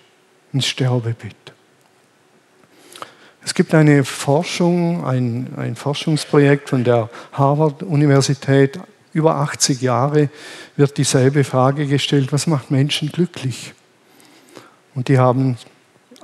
ins 0.52 0.66
Sterbebett. 0.66 1.36
Es 3.44 3.54
gibt 3.54 3.74
eine 3.74 4.04
Forschung, 4.04 5.04
ein, 5.04 5.48
ein 5.56 5.76
Forschungsprojekt 5.76 6.68
von 6.68 6.84
der 6.84 7.10
Harvard-Universität. 7.32 8.78
Über 9.12 9.36
80 9.36 9.82
Jahre 9.82 10.30
wird 10.76 10.96
dieselbe 10.96 11.44
Frage 11.44 11.86
gestellt, 11.86 12.32
was 12.32 12.46
macht 12.46 12.70
Menschen 12.70 13.10
glücklich? 13.10 13.74
Und 14.94 15.08
die 15.08 15.18
haben 15.18 15.58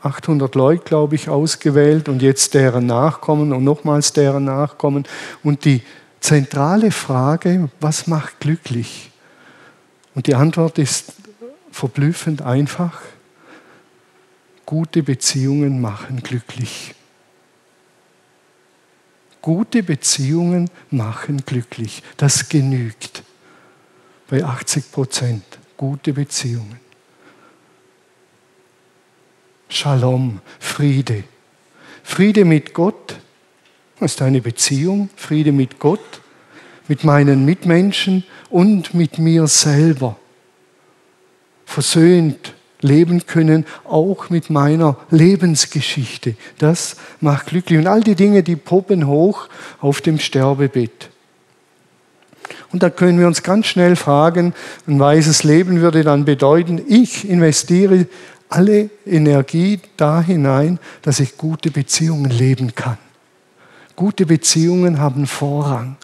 800 0.02 0.54
Leute, 0.54 0.84
glaube 0.84 1.14
ich, 1.14 1.28
ausgewählt 1.28 2.08
und 2.08 2.22
jetzt 2.22 2.54
deren 2.54 2.86
Nachkommen 2.86 3.52
und 3.52 3.64
nochmals 3.64 4.12
deren 4.12 4.44
Nachkommen. 4.44 5.06
Und 5.42 5.64
die 5.64 5.82
zentrale 6.20 6.90
Frage, 6.90 7.68
was 7.80 8.06
macht 8.06 8.40
glücklich? 8.40 9.10
Und 10.14 10.26
die 10.26 10.34
Antwort 10.34 10.78
ist 10.78 11.12
verblüffend 11.70 12.42
einfach. 12.42 13.00
Gute 14.66 15.02
Beziehungen 15.02 15.80
machen 15.80 16.22
glücklich. 16.22 16.94
Gute 19.40 19.82
Beziehungen 19.82 20.68
machen 20.90 21.44
glücklich. 21.46 22.02
Das 22.16 22.48
genügt. 22.48 23.22
Bei 24.28 24.44
80 24.44 24.92
Prozent 24.92 25.44
gute 25.76 26.12
Beziehungen. 26.12 26.87
Shalom, 29.70 30.40
Friede. 30.58 31.24
Friede 32.02 32.46
mit 32.46 32.72
Gott 32.72 33.16
ist 34.00 34.22
eine 34.22 34.40
Beziehung, 34.40 35.10
Friede 35.14 35.52
mit 35.52 35.78
Gott, 35.78 36.22
mit 36.88 37.04
meinen 37.04 37.44
Mitmenschen 37.44 38.24
und 38.48 38.94
mit 38.94 39.18
mir 39.18 39.46
selber. 39.46 40.16
Versöhnt 41.66 42.54
leben 42.80 43.26
können, 43.26 43.66
auch 43.84 44.30
mit 44.30 44.48
meiner 44.48 44.96
Lebensgeschichte. 45.10 46.34
Das 46.58 46.96
macht 47.20 47.48
glücklich. 47.48 47.78
Und 47.78 47.88
all 47.88 48.00
die 48.00 48.14
Dinge, 48.14 48.42
die 48.42 48.56
poppen 48.56 49.06
hoch 49.06 49.48
auf 49.80 50.00
dem 50.00 50.18
Sterbebett. 50.18 51.10
Und 52.72 52.82
da 52.82 52.88
können 52.88 53.18
wir 53.18 53.26
uns 53.26 53.42
ganz 53.42 53.66
schnell 53.66 53.96
fragen, 53.96 54.54
ein 54.86 54.98
weises 54.98 55.42
Leben 55.42 55.80
würde 55.80 56.04
dann 56.04 56.24
bedeuten, 56.24 56.80
ich 56.88 57.28
investiere 57.28 58.06
alle 58.48 58.90
Energie 59.06 59.80
da 59.96 60.22
hinein, 60.22 60.78
dass 61.02 61.20
ich 61.20 61.36
gute 61.36 61.70
Beziehungen 61.70 62.30
leben 62.30 62.74
kann. 62.74 62.98
Gute 63.96 64.26
Beziehungen 64.26 65.00
haben 65.00 65.26
Vorrang. 65.26 65.96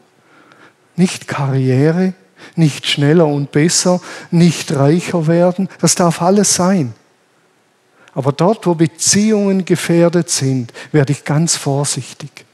Nicht 0.97 1.29
Karriere, 1.29 2.13
nicht 2.57 2.87
schneller 2.87 3.27
und 3.27 3.53
besser, 3.53 4.01
nicht 4.31 4.75
reicher 4.75 5.27
werden, 5.27 5.69
das 5.81 5.95
darf 5.95 6.21
alles 6.21 6.55
sein. 6.55 6.95
Aber 8.15 8.33
dort, 8.33 8.67
wo 8.67 8.75
Beziehungen 8.75 9.65
gefährdet 9.65 10.31
sind, 10.31 10.73
werde 10.93 11.13
ich 11.13 11.25
ganz 11.25 11.57
vorsichtig. 11.57 12.45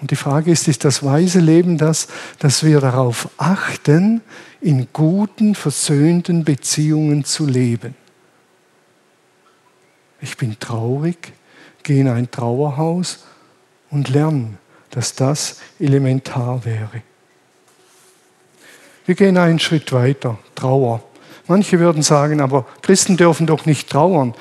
Und 0.00 0.10
die 0.10 0.16
Frage 0.16 0.50
ist, 0.50 0.68
ist 0.68 0.84
das 0.84 1.04
weise 1.04 1.40
Leben 1.40 1.76
das, 1.76 2.08
dass 2.38 2.64
wir 2.64 2.80
darauf 2.80 3.28
achten, 3.36 4.22
in 4.60 4.88
guten, 4.92 5.54
versöhnten 5.54 6.44
Beziehungen 6.44 7.24
zu 7.24 7.46
leben? 7.46 7.94
Ich 10.20 10.36
bin 10.36 10.58
traurig, 10.58 11.32
gehe 11.82 12.00
in 12.00 12.08
ein 12.08 12.30
Trauerhaus 12.30 13.24
und 13.90 14.08
lerne, 14.08 14.54
dass 14.90 15.14
das 15.14 15.60
elementar 15.78 16.64
wäre. 16.64 17.02
Wir 19.06 19.14
gehen 19.14 19.38
einen 19.38 19.58
Schritt 19.58 19.92
weiter, 19.92 20.38
Trauer. 20.54 21.02
Manche 21.46 21.80
würden 21.80 22.02
sagen, 22.02 22.40
aber 22.40 22.66
Christen 22.82 23.16
dürfen 23.16 23.46
doch 23.46 23.66
nicht 23.66 23.90
trauern. 23.90 24.34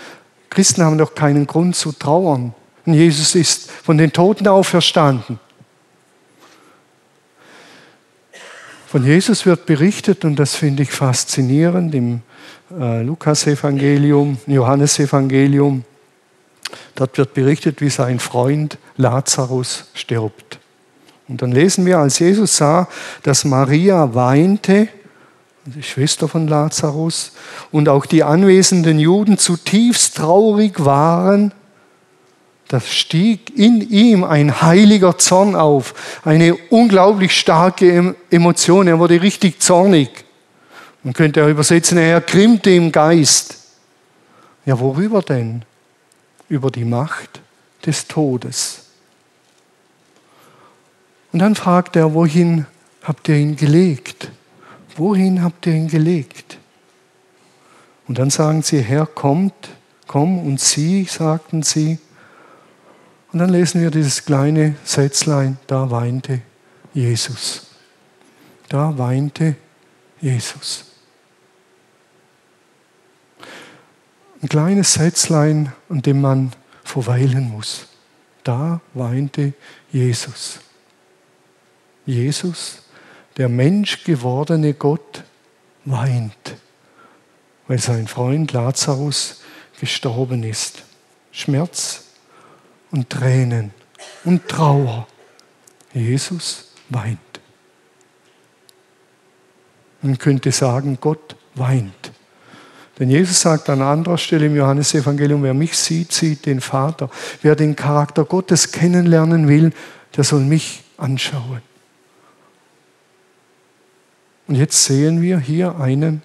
Christen 0.49 0.83
haben 0.83 0.97
doch 0.97 1.15
keinen 1.15 1.47
Grund 1.47 1.75
zu 1.75 1.91
trauern. 1.91 2.53
Und 2.85 2.93
Jesus 2.93 3.35
ist 3.35 3.71
von 3.71 3.97
den 3.97 4.11
Toten 4.11 4.47
auferstanden. 4.47 5.39
Von 8.87 9.05
Jesus 9.05 9.45
wird 9.45 9.65
berichtet, 9.65 10.25
und 10.25 10.35
das 10.35 10.55
finde 10.55 10.83
ich 10.83 10.91
faszinierend, 10.91 11.93
im 11.93 12.21
äh, 12.77 13.01
Lukas-Evangelium, 13.01 14.37
Johannes-Evangelium. 14.47 15.83
Dort 16.95 17.17
wird 17.17 17.33
berichtet, 17.33 17.81
wie 17.81 17.89
sein 17.89 18.19
Freund 18.19 18.77
Lazarus 18.97 19.85
stirbt. 19.93 20.59
Und 21.27 21.41
dann 21.41 21.51
lesen 21.51 21.85
wir, 21.85 21.99
als 21.99 22.19
Jesus 22.19 22.57
sah, 22.57 22.87
dass 23.23 23.45
Maria 23.45 24.13
weinte, 24.15 24.87
die 25.65 25.83
Schwester 25.83 26.27
von 26.27 26.47
Lazarus, 26.47 27.33
und 27.71 27.89
auch 27.89 28.05
die 28.05 28.23
anwesenden 28.23 28.99
Juden 28.99 29.37
zutiefst 29.37 30.17
traurig 30.17 30.83
waren, 30.83 31.53
da 32.67 32.79
stieg 32.79 33.57
in 33.57 33.81
ihm 33.89 34.23
ein 34.23 34.61
heiliger 34.61 35.17
Zorn 35.17 35.55
auf, 35.55 36.19
eine 36.23 36.55
unglaublich 36.69 37.37
starke 37.37 38.15
Emotion. 38.29 38.87
Er 38.87 38.99
wurde 38.99 39.21
richtig 39.21 39.59
zornig. 39.59 40.09
Man 41.03 41.13
könnte 41.13 41.43
auch 41.43 41.49
übersetzen, 41.49 41.97
er 41.97 42.21
krimmte 42.21 42.69
im 42.71 42.91
Geist. 42.91 43.57
Ja, 44.65 44.79
worüber 44.79 45.21
denn? 45.21 45.63
Über 46.49 46.71
die 46.71 46.85
Macht 46.85 47.41
des 47.85 48.07
Todes. 48.07 48.85
Und 51.31 51.39
dann 51.39 51.55
fragt 51.55 51.95
er, 51.95 52.13
wohin 52.13 52.65
habt 53.03 53.27
ihr 53.29 53.35
ihn 53.35 53.55
gelegt? 53.55 54.31
Wohin 54.95 55.41
habt 55.43 55.65
ihr 55.67 55.73
ihn 55.73 55.87
gelegt? 55.87 56.57
Und 58.07 58.17
dann 58.17 58.31
sagen 58.31 58.63
sie, 58.63 58.81
Herr, 58.81 59.05
kommt, 59.05 59.69
komm 60.07 60.39
und 60.39 60.59
sieh, 60.59 61.05
sagten 61.05 61.61
sie. 61.63 61.99
Und 63.31 63.39
dann 63.39 63.49
lesen 63.49 63.81
wir 63.81 63.91
dieses 63.91 64.25
kleine 64.25 64.75
Sätzlein, 64.83 65.57
da 65.67 65.91
weinte 65.91 66.41
Jesus. 66.93 67.67
Da 68.67 68.97
weinte 68.97 69.55
Jesus. 70.19 70.88
Ein 74.41 74.49
kleines 74.49 74.93
Sätzlein, 74.93 75.73
an 75.89 76.01
dem 76.01 76.21
man 76.21 76.51
verweilen 76.83 77.49
muss. 77.49 77.87
Da 78.43 78.79
weinte 78.93 79.53
Jesus. 79.91 80.59
Jesus, 82.05 82.83
der 83.37 83.49
Mensch 83.49 84.03
gewordene 84.03 84.73
Gott, 84.73 85.23
weint, 85.85 86.55
weil 87.67 87.79
sein 87.79 88.07
Freund 88.07 88.53
Lazarus 88.53 89.41
gestorben 89.79 90.43
ist. 90.43 90.83
Schmerz 91.31 92.05
und 92.91 93.09
Tränen 93.09 93.71
und 94.23 94.47
Trauer. 94.47 95.07
Jesus 95.93 96.71
weint. 96.89 97.19
Man 100.01 100.17
könnte 100.17 100.51
sagen, 100.51 100.97
Gott 100.99 101.35
weint. 101.55 102.11
Denn 102.99 103.09
Jesus 103.09 103.41
sagt 103.41 103.69
an 103.69 103.81
anderer 103.81 104.17
Stelle 104.17 104.47
im 104.47 104.55
Johannesevangelium, 104.55 105.41
wer 105.43 105.53
mich 105.53 105.77
sieht, 105.77 106.11
sieht 106.11 106.45
den 106.45 106.59
Vater. 106.59 107.09
Wer 107.41 107.55
den 107.55 107.75
Charakter 107.75 108.25
Gottes 108.25 108.73
kennenlernen 108.73 109.47
will, 109.47 109.71
der 110.17 110.25
soll 110.25 110.41
mich 110.41 110.83
anschauen. 110.97 111.61
Und 114.47 114.55
jetzt 114.55 114.83
sehen 114.83 115.21
wir 115.21 115.39
hier 115.39 115.79
einen 115.79 116.23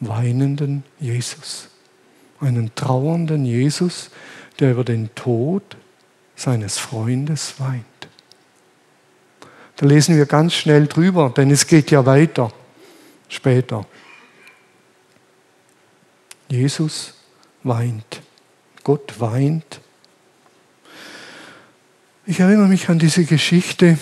weinenden 0.00 0.84
Jesus, 0.98 1.68
einen 2.40 2.74
trauernden 2.74 3.44
Jesus, 3.44 4.10
der 4.60 4.72
über 4.72 4.84
den 4.84 5.14
Tod 5.14 5.76
seines 6.36 6.78
Freundes 6.78 7.54
weint. 7.58 7.84
Da 9.76 9.86
lesen 9.86 10.16
wir 10.16 10.26
ganz 10.26 10.54
schnell 10.54 10.86
drüber, 10.86 11.32
denn 11.36 11.50
es 11.50 11.66
geht 11.66 11.90
ja 11.90 12.06
weiter 12.06 12.52
später. 13.28 13.86
Jesus 16.54 17.14
weint. 17.64 18.22
Gott 18.84 19.18
weint. 19.18 19.80
Ich 22.26 22.40
erinnere 22.40 22.68
mich 22.68 22.88
an 22.88 22.98
diese 22.98 23.24
Geschichte. 23.24 23.98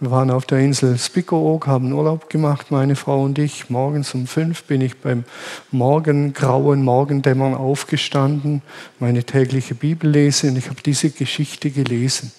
Wir 0.00 0.10
waren 0.10 0.32
auf 0.32 0.44
der 0.44 0.58
Insel 0.58 0.98
Spickeroog, 0.98 1.68
haben 1.68 1.92
Urlaub 1.92 2.28
gemacht, 2.28 2.72
meine 2.72 2.96
Frau 2.96 3.22
und 3.22 3.38
ich. 3.38 3.70
Morgens 3.70 4.12
um 4.14 4.26
fünf 4.26 4.64
bin 4.64 4.80
ich 4.80 4.98
beim 4.98 5.22
morgengrauen 5.70 6.82
Morgendämmern 6.82 7.54
aufgestanden, 7.54 8.62
meine 8.98 9.22
tägliche 9.22 9.76
Bibel 9.76 10.10
lese 10.10 10.48
und 10.48 10.56
ich 10.56 10.68
habe 10.68 10.82
diese 10.84 11.10
Geschichte 11.10 11.70
gelesen. 11.70 12.32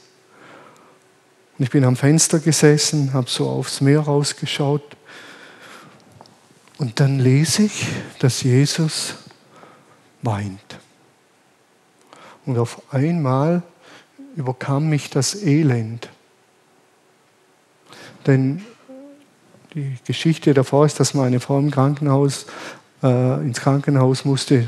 Und 1.58 1.64
ich 1.64 1.72
bin 1.72 1.86
am 1.86 1.96
Fenster 1.96 2.40
gesessen, 2.40 3.14
habe 3.14 3.30
so 3.30 3.48
aufs 3.48 3.80
Meer 3.80 4.02
rausgeschaut 4.02 4.98
und 6.78 7.00
dann 7.00 7.20
lese 7.20 7.64
ich, 7.64 7.88
dass 8.20 8.44
Jesus 8.44 9.16
weint. 10.22 10.80
Und 12.46 12.58
auf 12.58 12.82
einmal 12.94 13.62
überkam 14.36 14.90
mich 14.90 15.10
das 15.10 15.36
Elend. 15.36 16.10
Denn 18.26 18.64
die 19.74 19.98
Geschichte 20.06 20.54
davor 20.54 20.86
ist, 20.86 21.00
dass 21.00 21.14
meine 21.14 21.40
Frau 21.40 21.60
im 21.60 21.72
Krankenhaus, 21.72 22.46
äh, 23.02 23.42
ins 23.42 23.60
Krankenhaus 23.60 24.26
musste, 24.26 24.68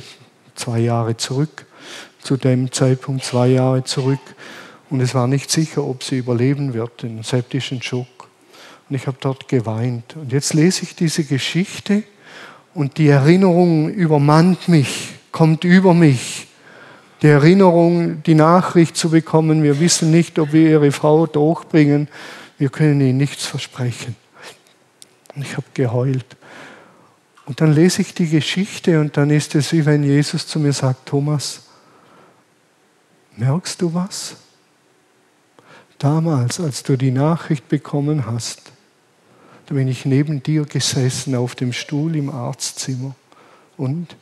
zwei 0.56 0.80
Jahre 0.80 1.18
zurück, 1.18 1.66
zu 2.22 2.38
dem 2.38 2.72
Zeitpunkt 2.72 3.24
zwei 3.24 3.48
Jahre 3.48 3.84
zurück. 3.84 4.20
Und 4.90 5.02
es 5.02 5.14
war 5.14 5.28
nicht 5.28 5.52
sicher, 5.52 5.84
ob 5.84 6.04
sie 6.04 6.18
überleben 6.18 6.74
wird, 6.74 7.04
den 7.04 7.24
septischen 7.24 7.82
Schock. 7.82 8.25
Und 8.89 8.96
ich 8.96 9.08
habe 9.08 9.18
dort 9.20 9.48
geweint. 9.48 10.15
Und 10.15 10.32
jetzt 10.32 10.54
lese 10.54 10.84
ich 10.84 10.96
diese 10.96 11.24
Geschichte 11.24 12.04
und 12.74 12.98
die 12.98 13.08
Erinnerung 13.08 13.89
übermannt 13.89 14.68
mich, 14.68 15.13
kommt 15.32 15.63
über 15.63 15.93
mich. 15.93 16.48
Die 17.21 17.28
Erinnerung, 17.28 18.21
die 18.24 18.36
Nachricht 18.36 18.98
zu 18.98 19.10
bekommen, 19.10 19.63
wir 19.63 19.80
wissen 19.80 20.12
nicht, 20.12 20.38
ob 20.38 20.54
wir 20.54 20.69
ihre 20.69 20.91
Frau 20.91 21.26
durchbringen, 21.26 22.10
wir 22.58 22.69
können 22.69 23.02
ihnen 23.02 23.17
nichts 23.17 23.45
versprechen. 23.45 24.15
Und 25.36 25.43
ich 25.43 25.58
habe 25.58 25.65
geheult. 25.74 26.26
Und 27.45 27.62
dann 27.62 27.74
lese 27.74 28.02
ich 28.02 28.13
die 28.13 28.30
Geschichte 28.30 29.00
und 29.00 29.17
dann 29.17 29.30
ist 29.30 29.56
es 29.56 29.71
wie 29.71 29.86
wenn 29.86 30.04
Jesus 30.04 30.48
zu 30.48 30.60
mir 30.60 30.74
sagt, 30.74 31.08
Thomas, 31.08 31.62
merkst 33.38 33.82
du 33.82 33.93
was? 33.93 34.36
Damals, 35.98 36.60
als 36.60 36.84
du 36.84 36.98
die 36.98 37.12
Nachricht 37.12 37.69
bekommen 37.69 38.26
hast, 38.26 38.71
da 39.65 39.73
bin 39.73 39.88
ich 39.88 40.06
neben 40.06 40.43
dir 40.43 40.65
gesessen 40.65 41.36
auf 41.36 41.56
dem 41.56 41.73
Stuhl 41.73 42.15
im 42.15 42.30
Arztzimmer 42.30 43.15
und 43.78 44.15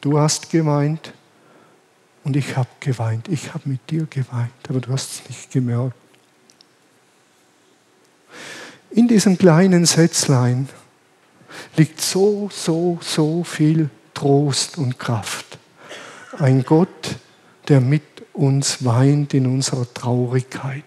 du 0.00 0.18
hast 0.18 0.50
geweint 0.50 1.12
und 2.24 2.36
ich 2.36 2.56
habe 2.56 2.68
geweint. 2.80 3.28
Ich 3.28 3.54
habe 3.54 3.68
mit 3.68 3.90
dir 3.90 4.06
geweint, 4.06 4.52
aber 4.68 4.80
du 4.80 4.92
hast 4.92 5.12
es 5.12 5.28
nicht 5.28 5.50
gemerkt. 5.50 5.96
In 8.90 9.08
diesem 9.08 9.38
kleinen 9.38 9.86
Sätzlein 9.86 10.68
liegt 11.76 12.00
so, 12.00 12.50
so, 12.52 12.98
so 13.00 13.44
viel 13.44 13.88
Trost 14.14 14.78
und 14.78 14.98
Kraft. 14.98 15.58
Ein 16.38 16.64
Gott, 16.64 17.16
der 17.68 17.80
mit 17.80 18.02
uns 18.32 18.84
weint 18.84 19.32
in 19.32 19.46
unserer 19.46 19.92
Traurigkeit. 19.92 20.84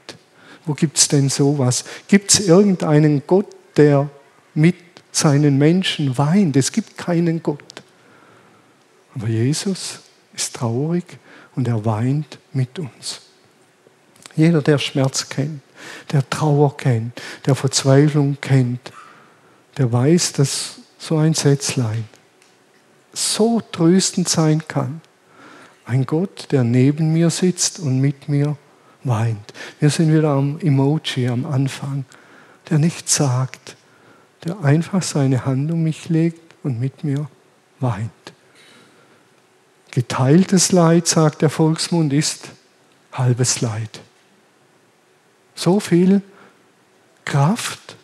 Wo 0.66 0.74
gibt 0.74 0.98
es 0.98 1.08
denn 1.08 1.30
sowas? 1.30 1.84
Gibt 2.08 2.34
es 2.34 2.48
irgendeinen 2.48 3.24
Gott, 3.28 3.48
der 3.76 4.10
mit 4.54 4.76
seinen 5.12 5.58
Menschen 5.58 6.18
weint? 6.18 6.56
Es 6.56 6.72
gibt 6.72 6.98
keinen 6.98 7.44
Gott. 7.44 7.84
Aber 9.16 9.28
Jesus 9.28 10.00
ist 10.34 10.56
traurig 10.56 11.06
und 11.56 11.68
er 11.68 11.86
weint 11.86 12.40
mit 12.54 12.80
uns. 12.80 13.22
Jeder, 14.36 14.62
der 14.62 14.80
Schmerz 14.80 15.30
kennt, 15.30 15.62
der 16.12 16.28
Trauer 16.30 16.76
kennt, 16.78 17.22
der 17.46 17.56
Verzweiflung 17.56 18.38
kennt, 18.42 18.92
der 19.78 19.92
weiß, 19.92 20.34
dass 20.34 20.80
so 20.98 21.18
ein 21.18 21.34
Sätzlein 21.34 22.06
so 23.14 23.62
tröstend 23.62 24.28
sein 24.28 24.68
kann. 24.68 25.02
Ein 25.86 26.06
Gott, 26.06 26.48
der 26.52 26.64
neben 26.64 27.14
mir 27.14 27.30
sitzt 27.30 27.80
und 27.80 28.00
mit 28.00 28.28
mir 28.30 28.58
weint. 29.04 29.54
Wir 29.80 29.90
sind 29.90 30.14
wieder 30.14 30.30
am 30.30 30.60
Emoji 30.60 31.28
am 31.28 31.46
Anfang, 31.46 32.06
der 32.70 32.80
nichts 32.80 33.16
sagt, 33.16 33.76
der 34.46 34.60
einfach 34.64 35.02
seine 35.02 35.46
Hand 35.46 35.72
um 35.72 35.84
mich 35.84 36.10
legt 36.10 36.42
und 36.64 36.80
mit 36.80 37.04
mir 37.04 37.28
weint. 37.80 38.12
Geteiltes 39.92 40.72
Leid, 40.72 41.08
sagt 41.08 41.42
der 41.42 41.50
Volksmund, 41.50 42.14
ist 42.14 42.50
halbes 43.12 43.62
Leid. 43.62 44.02
So 45.56 45.80
viel 45.80 46.22
Kraft 47.26 47.96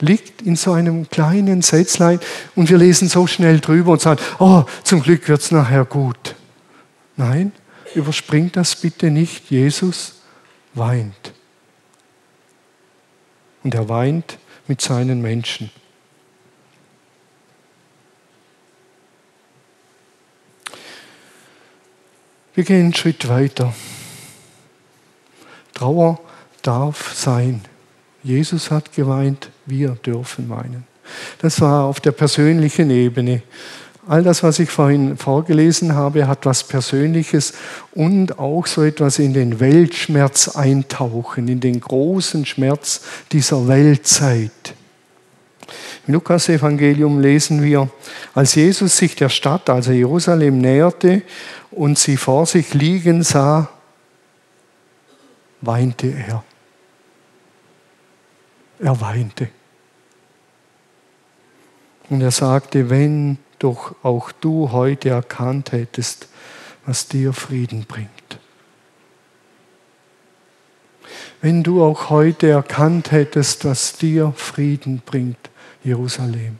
liegt 0.00 0.42
in 0.42 0.56
so 0.56 0.72
einem 0.72 1.08
kleinen 1.08 1.62
Sätzlein 1.62 2.20
und 2.54 2.70
wir 2.70 2.78
lesen 2.78 3.08
so 3.08 3.26
schnell 3.26 3.60
drüber 3.60 3.92
und 3.92 4.00
sagen, 4.00 4.20
oh, 4.38 4.64
zum 4.82 5.02
Glück 5.02 5.28
wird 5.28 5.40
es 5.40 5.50
nachher 5.50 5.84
gut. 5.84 6.34
Nein, 7.16 7.52
überspringt 7.94 8.56
das 8.56 8.76
bitte 8.76 9.10
nicht. 9.10 9.50
Jesus 9.50 10.15
weint. 10.76 11.32
Und 13.62 13.74
er 13.74 13.88
weint 13.88 14.38
mit 14.68 14.80
seinen 14.80 15.20
Menschen. 15.22 15.70
Wir 22.54 22.64
gehen 22.64 22.84
einen 22.84 22.94
Schritt 22.94 23.28
weiter. 23.28 23.74
Trauer 25.74 26.18
darf 26.62 27.12
sein. 27.12 27.62
Jesus 28.22 28.70
hat 28.70 28.92
geweint, 28.92 29.50
wir 29.66 29.90
dürfen 29.90 30.48
weinen. 30.48 30.86
Das 31.38 31.60
war 31.60 31.84
auf 31.84 32.00
der 32.00 32.12
persönlichen 32.12 32.90
Ebene. 32.90 33.42
All 34.08 34.22
das, 34.22 34.44
was 34.44 34.60
ich 34.60 34.70
vorhin 34.70 35.16
vorgelesen 35.16 35.94
habe, 35.94 36.28
hat 36.28 36.46
was 36.46 36.62
Persönliches 36.62 37.54
und 37.92 38.38
auch 38.38 38.66
so 38.68 38.84
etwas 38.84 39.18
in 39.18 39.34
den 39.34 39.58
Weltschmerz 39.58 40.54
eintauchen, 40.54 41.48
in 41.48 41.58
den 41.58 41.80
großen 41.80 42.46
Schmerz 42.46 43.00
dieser 43.32 43.66
Weltzeit. 43.66 44.74
Im 46.06 46.14
Lukas-Evangelium 46.14 47.18
lesen 47.18 47.64
wir, 47.64 47.90
als 48.32 48.54
Jesus 48.54 48.96
sich 48.96 49.16
der 49.16 49.28
Stadt, 49.28 49.68
also 49.68 49.90
Jerusalem, 49.90 50.58
näherte 50.60 51.22
und 51.72 51.98
sie 51.98 52.16
vor 52.16 52.46
sich 52.46 52.74
liegen 52.74 53.24
sah, 53.24 53.68
weinte 55.62 56.06
er. 56.06 56.44
Er 58.78 59.00
weinte. 59.00 59.48
Und 62.08 62.20
er 62.20 62.30
sagte, 62.30 62.88
wenn 62.88 63.38
doch 63.58 63.94
auch 64.02 64.32
du 64.32 64.72
heute 64.72 65.10
erkannt 65.10 65.72
hättest, 65.72 66.28
was 66.84 67.08
dir 67.08 67.32
Frieden 67.32 67.84
bringt. 67.86 68.10
Wenn 71.40 71.62
du 71.62 71.82
auch 71.82 72.10
heute 72.10 72.48
erkannt 72.48 73.12
hättest, 73.12 73.64
was 73.64 73.94
dir 73.94 74.32
Frieden 74.36 75.02
bringt, 75.04 75.50
Jerusalem, 75.84 76.58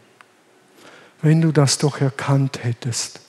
wenn 1.22 1.40
du 1.40 1.50
das 1.50 1.78
doch 1.78 2.00
erkannt 2.00 2.62
hättest. 2.62 3.20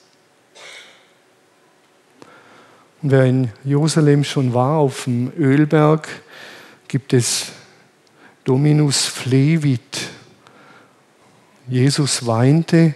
Und 3.02 3.12
wer 3.12 3.24
in 3.24 3.50
Jerusalem 3.64 4.24
schon 4.24 4.54
war, 4.54 4.78
auf 4.78 5.04
dem 5.04 5.32
Ölberg, 5.36 6.08
gibt 6.88 7.12
es 7.12 7.52
Dominus 8.44 9.06
Flevit. 9.06 10.08
Jesus 11.68 12.26
weinte. 12.26 12.94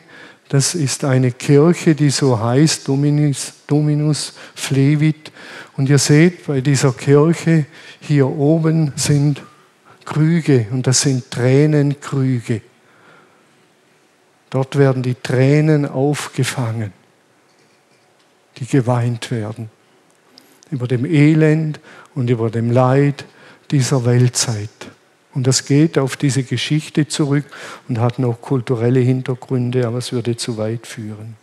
Das 0.52 0.74
ist 0.74 1.02
eine 1.02 1.32
Kirche, 1.32 1.94
die 1.94 2.10
so 2.10 2.38
heißt, 2.38 2.86
Dominus, 2.86 3.54
Dominus 3.66 4.34
Flevit. 4.54 5.32
Und 5.78 5.88
ihr 5.88 5.96
seht, 5.96 6.46
bei 6.46 6.60
dieser 6.60 6.92
Kirche 6.92 7.64
hier 8.00 8.26
oben 8.28 8.92
sind 8.94 9.40
Krüge 10.04 10.66
und 10.70 10.86
das 10.86 11.00
sind 11.00 11.30
Tränenkrüge. 11.30 12.60
Dort 14.50 14.76
werden 14.76 15.02
die 15.02 15.14
Tränen 15.14 15.86
aufgefangen, 15.86 16.92
die 18.58 18.66
geweint 18.66 19.30
werden 19.30 19.70
über 20.70 20.86
dem 20.86 21.06
Elend 21.06 21.80
und 22.14 22.28
über 22.28 22.50
dem 22.50 22.70
Leid 22.70 23.24
dieser 23.70 24.04
Weltzeit. 24.04 24.81
Und 25.34 25.46
das 25.46 25.64
geht 25.64 25.98
auf 25.98 26.16
diese 26.16 26.42
Geschichte 26.42 27.08
zurück 27.08 27.44
und 27.88 27.98
hat 27.98 28.18
noch 28.18 28.40
kulturelle 28.40 29.00
Hintergründe, 29.00 29.86
aber 29.86 29.98
es 29.98 30.12
würde 30.12 30.36
zu 30.36 30.58
weit 30.58 30.86
führen. 30.86 31.36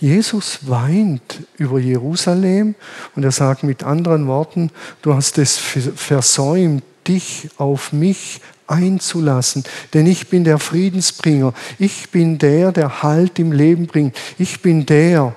Jesus 0.00 0.60
weint 0.62 1.42
über 1.58 1.78
Jerusalem 1.78 2.74
und 3.14 3.22
er 3.22 3.32
sagt 3.32 3.62
mit 3.62 3.84
anderen 3.84 4.26
Worten, 4.26 4.70
du 5.02 5.14
hast 5.14 5.36
es 5.38 5.58
versäumt, 5.58 6.82
dich 7.06 7.50
auf 7.58 7.92
mich 7.92 8.40
einzulassen, 8.66 9.64
denn 9.92 10.06
ich 10.06 10.28
bin 10.28 10.44
der 10.44 10.58
Friedensbringer, 10.58 11.52
ich 11.78 12.10
bin 12.10 12.38
der, 12.38 12.72
der 12.72 13.02
Halt 13.02 13.38
im 13.38 13.52
Leben 13.52 13.86
bringt, 13.86 14.16
ich 14.38 14.62
bin 14.62 14.86
der, 14.86 15.34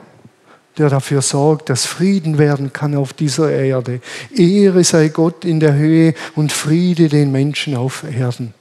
der 0.78 0.90
dafür 0.90 1.22
sorgt, 1.22 1.70
dass 1.70 1.86
Frieden 1.86 2.38
werden 2.38 2.74
kann 2.74 2.96
auf 2.96 3.14
dieser 3.14 3.52
Erde. 3.52 4.02
Ehre 4.36 4.84
sei 4.84 5.10
Gott 5.10 5.46
in 5.46 5.60
der 5.60 5.76
Höhe 5.76 6.14
und 6.36 6.52
Friede 6.52 7.10
den 7.10 7.32
Menschen 7.32 7.76
auf 7.76 8.04
Erden. 8.04 8.54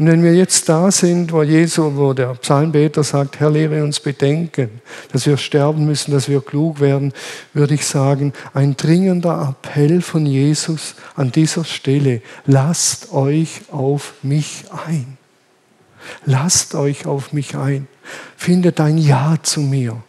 Und 0.00 0.06
wenn 0.06 0.22
wir 0.22 0.34
jetzt 0.34 0.66
da 0.70 0.90
sind, 0.90 1.30
wo 1.30 1.42
Jesus, 1.42 1.94
wo 1.94 2.14
der 2.14 2.28
Psalmbeter 2.36 3.04
sagt, 3.04 3.38
Herr, 3.38 3.50
lehre 3.50 3.84
uns 3.84 4.00
bedenken, 4.00 4.80
dass 5.12 5.26
wir 5.26 5.36
sterben 5.36 5.84
müssen, 5.84 6.12
dass 6.12 6.26
wir 6.26 6.40
klug 6.40 6.80
werden, 6.80 7.12
würde 7.52 7.74
ich 7.74 7.84
sagen, 7.84 8.32
ein 8.54 8.78
dringender 8.78 9.54
Appell 9.62 10.00
von 10.00 10.24
Jesus 10.24 10.94
an 11.16 11.32
dieser 11.32 11.66
Stelle, 11.66 12.22
lasst 12.46 13.12
euch 13.12 13.60
auf 13.70 14.14
mich 14.22 14.64
ein. 14.86 15.18
Lasst 16.24 16.74
euch 16.74 17.04
auf 17.04 17.34
mich 17.34 17.54
ein. 17.56 17.86
Findet 18.38 18.80
ein 18.80 18.96
Ja 18.96 19.36
zu 19.42 19.60
mir. 19.60 20.02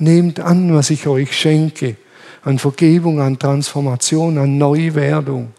Nehmt 0.00 0.40
an, 0.40 0.74
was 0.74 0.88
ich 0.88 1.06
euch 1.06 1.36
schenke, 1.36 1.94
an 2.42 2.58
Vergebung, 2.58 3.20
an 3.20 3.38
Transformation, 3.38 4.38
an 4.38 4.56
Neuwerdung. 4.56 5.52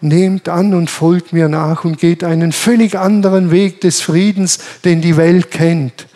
Nehmt 0.00 0.48
an 0.48 0.72
und 0.72 0.88
folgt 0.88 1.32
mir 1.32 1.48
nach 1.48 1.84
und 1.84 1.98
geht 1.98 2.22
einen 2.22 2.52
völlig 2.52 2.96
anderen 2.96 3.50
Weg 3.50 3.80
des 3.80 4.00
Friedens, 4.00 4.60
den 4.84 5.00
die 5.00 5.16
Welt 5.16 5.50
kennt. 5.50 6.06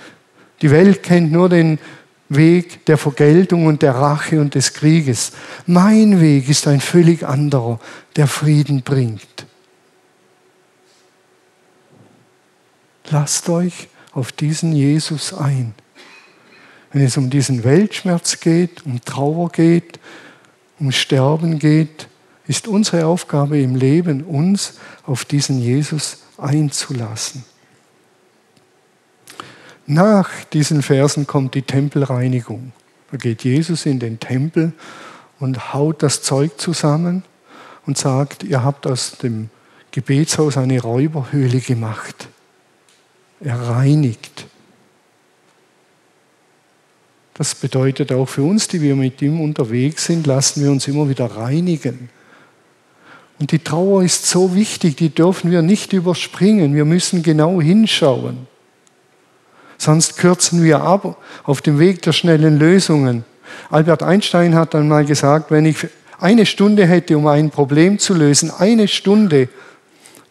Die 0.63 0.71
Welt 0.71 1.03
kennt 1.03 1.33
nur 1.33 1.49
den 1.49 1.81
Weg 2.29 2.85
der 2.87 2.99
Vergeltung 2.99 3.67
und 3.67 3.83
der 3.83 3.97
Rache 3.97 4.41
und 4.41 4.55
des 4.55 4.73
Krieges. 4.73 5.33
Mein 5.67 6.21
Weg 6.21 6.49
ist 6.49 6.69
ein 6.69 6.81
völlig 6.81 7.27
anderer, 7.27 7.81
der 8.15 8.29
Frieden 8.29 8.83
bringt. 8.83 9.47
Lasst 13.11 13.49
euch 13.49 13.89
auf 14.13 14.31
diesen 14.31 14.73
Jesus 14.73 15.35
ein 15.35 15.75
wenn 16.97 17.05
es 17.05 17.19
um 17.19 17.29
diesen 17.29 17.63
Weltschmerz 17.63 18.41
geht, 18.41 18.87
um 18.87 19.05
Trauer 19.05 19.51
geht, 19.51 20.01
um 20.79 20.93
Sterben 20.93 21.59
geht, 21.59 22.09
ist 22.47 22.69
unsere 22.69 23.05
Aufgabe 23.05 23.61
im 23.61 23.77
Leben, 23.77 24.23
uns 24.25 24.79
auf 25.05 25.27
diesen 25.27 25.61
Jesus 25.61 26.23
einzulassen. 26.39 27.45
Nach 29.85 30.31
diesen 30.55 30.83
Versen 30.83 31.27
kommt 31.27 31.55
die 31.55 31.61
Tempelreinigung. 31.61 32.73
Da 33.11 33.19
geht 33.19 33.45
Jesus 33.45 33.85
in 33.85 33.99
den 33.99 34.19
Tempel 34.19 34.73
und 35.39 35.75
haut 35.75 36.03
das 36.03 36.23
Zeug 36.23 36.59
zusammen 36.59 37.25
und 37.85 37.99
sagt, 37.99 38.43
ihr 38.43 38.65
habt 38.65 38.87
aus 38.87 39.19
dem 39.19 39.51
Gebetshaus 39.91 40.57
eine 40.57 40.81
Räuberhöhle 40.81 41.61
gemacht. 41.61 42.29
Er 43.41 43.61
reinigt. 43.61 44.47
Das 47.39 47.55
bedeutet 47.55 48.13
auch 48.13 48.27
für 48.27 48.43
uns, 48.43 48.67
die 48.67 48.81
wir 48.81 48.97
mit 48.97 49.21
ihm 49.21 49.43
unterwegs 49.43 50.07
sind, 50.07 50.27
lassen 50.27 50.63
wir 50.63 50.71
uns 50.71 50.89
immer 50.89 51.09
wieder 51.09 51.27
reinigen. 51.27 52.09
Und 53.39 53.53
die 53.53 53.59
Trauer 53.59 54.03
ist 54.03 54.27
so 54.27 54.55
wichtig, 54.55 54.97
die 54.97 55.11
dürfen 55.11 55.51
wir 55.51 55.61
nicht 55.61 55.93
überspringen. 55.93 56.75
Wir 56.75 56.87
müssen 56.87 57.23
genau 57.23 57.61
hinschauen. 57.61 58.47
Sonst 59.77 60.17
kürzen 60.17 60.65
wir 60.65 60.81
ab 60.81 61.23
auf 61.45 61.61
dem 61.61 61.79
Weg 61.79 62.01
der 62.01 62.13
schnellen 62.13 62.59
Lösungen. 62.59 63.25
Albert 63.71 64.03
Einstein 64.03 64.55
hat 64.55 64.73
dann 64.73 64.89
mal 64.89 65.05
gesagt, 65.05 65.51
wenn 65.51 65.67
ich 65.67 65.87
eine 66.19 66.47
Stunde 66.47 66.87
hätte, 66.87 67.19
um 67.19 67.27
ein 67.27 67.51
Problem 67.51 67.99
zu 67.99 68.15
lösen, 68.15 68.51
eine 68.51 68.89
Stunde, 68.89 69.51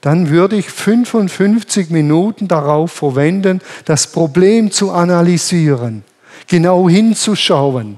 dann 0.01 0.31
würde 0.31 0.55
ich 0.55 0.71
55 0.71 1.91
Minuten 1.91 2.47
darauf 2.47 2.91
verwenden, 2.91 3.61
das 3.85 4.07
Problem 4.07 4.71
zu 4.71 4.89
analysieren 4.91 6.03
genau 6.47 6.89
hinzuschauen. 6.89 7.97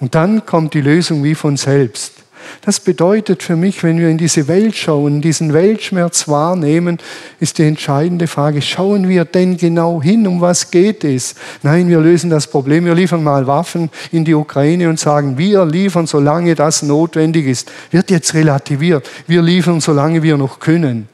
Und 0.00 0.14
dann 0.14 0.44
kommt 0.46 0.74
die 0.74 0.80
Lösung 0.80 1.22
wie 1.22 1.34
von 1.34 1.56
selbst. 1.56 2.22
Das 2.62 2.80
bedeutet 2.80 3.42
für 3.42 3.56
mich, 3.56 3.82
wenn 3.82 3.98
wir 3.98 4.08
in 4.08 4.18
diese 4.18 4.48
Welt 4.48 4.76
schauen, 4.76 5.20
diesen 5.20 5.52
Weltschmerz 5.52 6.28
wahrnehmen, 6.28 6.98
ist 7.40 7.58
die 7.58 7.64
entscheidende 7.64 8.26
Frage, 8.26 8.62
schauen 8.62 9.08
wir 9.08 9.24
denn 9.24 9.56
genau 9.56 10.02
hin, 10.02 10.26
um 10.26 10.40
was 10.40 10.70
geht 10.70 11.04
es? 11.04 11.34
Nein, 11.62 11.88
wir 11.88 12.00
lösen 12.00 12.30
das 12.30 12.46
Problem, 12.46 12.84
wir 12.84 12.94
liefern 12.94 13.22
mal 13.22 13.46
Waffen 13.46 13.90
in 14.10 14.24
die 14.24 14.34
Ukraine 14.34 14.88
und 14.88 15.00
sagen, 15.00 15.38
wir 15.38 15.64
liefern, 15.64 16.06
solange 16.06 16.54
das 16.54 16.82
notwendig 16.82 17.46
ist. 17.46 17.70
Wird 17.90 18.10
jetzt 18.10 18.34
relativiert. 18.34 19.08
Wir 19.26 19.42
liefern, 19.42 19.80
solange 19.80 20.22
wir 20.22 20.36
noch 20.36 20.58
können. 20.58 21.08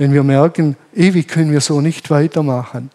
Denn 0.00 0.14
wir 0.14 0.24
merken, 0.24 0.76
ewig 0.94 1.28
können 1.28 1.52
wir 1.52 1.60
so 1.60 1.82
nicht 1.82 2.10
weitermachen. 2.10 2.90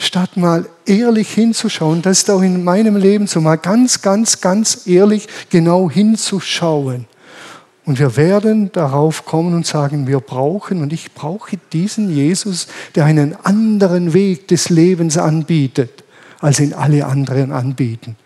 Statt 0.00 0.38
mal 0.38 0.64
ehrlich 0.86 1.28
hinzuschauen, 1.30 2.00
das 2.00 2.20
ist 2.20 2.30
auch 2.30 2.40
in 2.40 2.64
meinem 2.64 2.96
Leben 2.96 3.26
so, 3.26 3.42
mal 3.42 3.56
ganz, 3.56 4.00
ganz, 4.00 4.40
ganz 4.40 4.86
ehrlich 4.86 5.28
genau 5.50 5.90
hinzuschauen. 5.90 7.04
Und 7.84 7.98
wir 7.98 8.16
werden 8.16 8.72
darauf 8.72 9.26
kommen 9.26 9.54
und 9.54 9.66
sagen, 9.66 10.06
wir 10.08 10.18
brauchen, 10.20 10.82
und 10.82 10.94
ich 10.94 11.12
brauche 11.12 11.58
diesen 11.74 12.10
Jesus, 12.10 12.68
der 12.94 13.04
einen 13.04 13.36
anderen 13.44 14.14
Weg 14.14 14.48
des 14.48 14.70
Lebens 14.70 15.18
anbietet, 15.18 16.04
als 16.40 16.58
ihn 16.58 16.72
alle 16.72 17.06
anderen 17.06 17.52
anbieten 17.52 18.16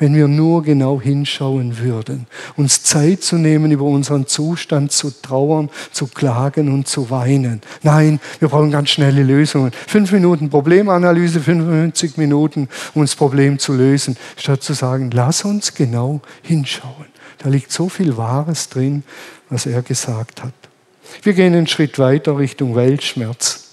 wenn 0.00 0.14
wir 0.14 0.26
nur 0.26 0.64
genau 0.64 1.00
hinschauen 1.00 1.78
würden, 1.78 2.26
uns 2.56 2.82
Zeit 2.82 3.22
zu 3.22 3.36
nehmen, 3.36 3.70
über 3.70 3.84
unseren 3.84 4.26
Zustand 4.26 4.90
zu 4.90 5.10
trauern, 5.10 5.70
zu 5.92 6.08
klagen 6.08 6.72
und 6.72 6.88
zu 6.88 7.10
weinen. 7.10 7.60
Nein, 7.82 8.18
wir 8.40 8.48
brauchen 8.48 8.72
ganz 8.72 8.90
schnelle 8.90 9.22
Lösungen. 9.22 9.70
Fünf 9.86 10.10
Minuten 10.10 10.50
Problemanalyse, 10.50 11.40
55 11.40 12.16
Minuten, 12.16 12.68
um 12.94 13.02
das 13.02 13.14
Problem 13.14 13.58
zu 13.58 13.74
lösen, 13.74 14.16
statt 14.36 14.62
zu 14.62 14.72
sagen, 14.72 15.10
lass 15.12 15.44
uns 15.44 15.74
genau 15.74 16.22
hinschauen. 16.42 17.06
Da 17.38 17.50
liegt 17.50 17.70
so 17.70 17.88
viel 17.88 18.16
Wahres 18.16 18.70
drin, 18.70 19.04
was 19.50 19.66
er 19.66 19.82
gesagt 19.82 20.42
hat. 20.42 20.54
Wir 21.22 21.34
gehen 21.34 21.54
einen 21.54 21.66
Schritt 21.66 21.98
weiter 21.98 22.38
Richtung 22.38 22.74
Weltschmerz. 22.74 23.66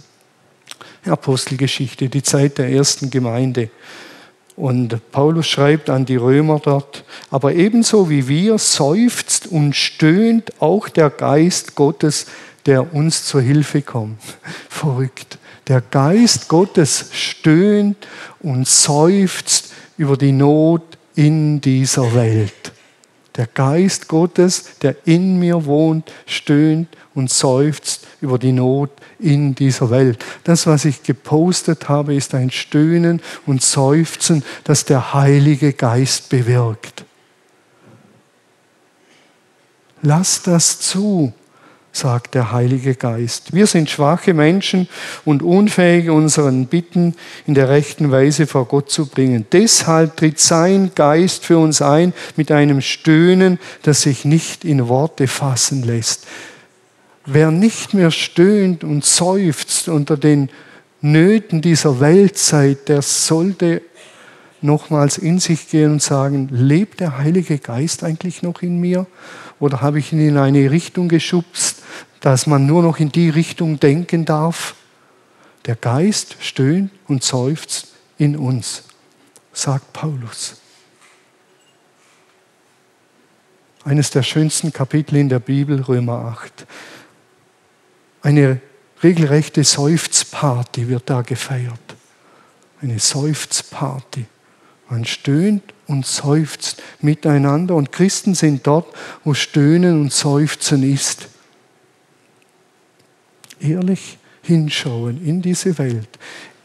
Apostelgeschichte, 1.06 2.10
die 2.10 2.24
Zeit 2.24 2.58
der 2.58 2.70
ersten 2.70 3.10
Gemeinde. 3.10 3.70
Und 4.58 5.12
Paulus 5.12 5.48
schreibt 5.48 5.88
an 5.88 6.06
die 6.06 6.16
Römer 6.16 6.60
dort, 6.60 7.04
aber 7.30 7.54
ebenso 7.54 8.10
wie 8.10 8.28
wir 8.28 8.58
seufzt 8.58 9.46
und 9.46 9.76
stöhnt 9.76 10.52
auch 10.60 10.90
der 10.90 11.12
Geist 11.12 11.76
Gottes, 11.76 12.26
der 12.66 12.92
uns 12.92 13.26
zur 13.26 13.42
Hilfe 13.42 13.84
kommt. 13.84 14.20
Verrückt. 14.70 15.38
Der 15.68 15.82
Geist 15.82 16.48
Gottes 16.48 17.10
stöhnt 17.14 18.08
und 18.40 18.68
seufzt 18.68 19.74
über 19.96 20.18
die 20.18 20.32
Not 20.32 20.98
in 21.14 21.62
dieser 21.62 22.16
Welt. 22.16 22.72
Der 23.36 23.46
Geist 23.46 24.08
Gottes, 24.08 24.80
der 24.82 24.96
in 25.06 25.38
mir 25.38 25.66
wohnt, 25.66 26.12
stöhnt 26.26 26.88
und 27.18 27.32
seufzt 27.32 28.06
über 28.22 28.38
die 28.38 28.52
Not 28.52 28.92
in 29.18 29.56
dieser 29.56 29.90
Welt. 29.90 30.24
Das, 30.44 30.68
was 30.68 30.86
ich 30.86 31.02
gepostet 31.02 31.90
habe, 31.90 32.14
ist 32.14 32.36
ein 32.36 32.52
Stöhnen 32.52 33.24
und 33.48 33.64
Seufzen, 33.64 34.44
das 34.64 34.86
der 34.86 35.16
Heilige 35.16 35.74
Geist 35.74 36.30
bewirkt. 36.30 37.06
Lass 40.04 40.44
das 40.44 40.80
zu. 40.80 41.34
sagt 41.92 42.36
der 42.36 42.52
Heilige 42.52 42.94
Geist. 42.94 43.56
Wir 43.56 43.66
sind 43.66 43.90
schwache 43.90 44.36
Menschen 44.36 44.88
und 45.26 45.42
unfähig, 45.42 46.12
unseren 46.12 46.68
Bitten 46.68 47.16
in 47.48 47.56
der 47.56 47.70
rechten 47.70 48.12
Weise 48.12 48.46
vor 48.46 48.66
Gott 48.66 48.92
zu 48.92 49.08
bringen. 49.08 49.48
Deshalb 49.52 50.16
tritt 50.18 50.40
sein 50.40 50.92
Geist 50.94 51.46
für 51.46 51.58
uns 51.58 51.82
ein 51.82 52.14
mit 52.36 52.52
einem 52.52 52.82
Stöhnen, 52.82 53.58
das 53.82 54.04
sich 54.04 54.24
nicht 54.24 54.64
in 54.64 54.88
Worte 54.88 55.28
fassen 55.28 55.82
lässt. 55.82 56.28
Wer 57.30 57.52
nicht 57.52 57.94
mehr 57.94 58.10
stöhnt 58.10 58.86
und 58.86 59.04
seufzt 59.04 59.90
unter 59.90 60.16
den 60.16 60.50
Nöten 61.02 61.62
dieser 61.62 62.00
Weltzeit, 62.00 62.88
der 62.88 63.02
sollte 63.02 63.82
nochmals 64.62 65.18
in 65.18 65.40
sich 65.40 65.68
gehen 65.68 65.92
und 65.92 66.02
sagen, 66.02 66.48
lebt 66.50 67.02
der 67.02 67.18
Heilige 67.18 67.60
Geist 67.60 68.06
eigentlich 68.06 68.44
noch 68.44 68.62
in 68.62 68.80
mir? 68.80 69.08
Oder 69.60 69.82
habe 69.82 70.00
ich 70.00 70.14
ihn 70.14 70.26
in 70.26 70.38
eine 70.38 70.72
Richtung 70.72 71.10
geschubst, 71.10 71.84
dass 72.22 72.48
man 72.48 72.66
nur 72.66 72.82
noch 72.82 72.98
in 72.98 73.12
die 73.12 73.30
Richtung 73.30 73.78
denken 73.78 74.24
darf? 74.24 74.76
Der 75.66 75.76
Geist 75.76 76.38
stöhnt 76.40 76.92
und 77.10 77.24
seufzt 77.24 77.90
in 78.18 78.38
uns, 78.38 78.86
sagt 79.52 79.92
Paulus. 79.92 80.62
Eines 83.84 84.12
der 84.12 84.24
schönsten 84.24 84.72
Kapitel 84.72 85.18
in 85.18 85.28
der 85.28 85.40
Bibel, 85.40 85.82
Römer 85.82 86.38
8. 86.40 86.66
Eine 88.28 88.60
regelrechte 89.02 89.64
Seufzparty 89.64 90.90
wird 90.90 91.10
da 91.10 91.22
gefeiert. 91.22 91.80
Eine 92.82 93.00
Seufzparty. 93.00 94.26
Man 94.90 95.06
stöhnt 95.06 95.64
und 95.88 96.06
seufzt 96.06 96.84
miteinander 97.00 97.76
und 97.76 97.94
Christen 97.94 98.36
sind 98.36 98.68
dort, 98.68 98.94
wo 99.24 99.34
Stöhnen 99.34 100.02
und 100.02 100.12
Seufzen 100.12 100.84
ist. 100.84 101.30
Ehrlich 103.62 104.18
hinschauen 104.42 105.26
in 105.26 105.42
diese 105.42 105.78
Welt, 105.78 106.10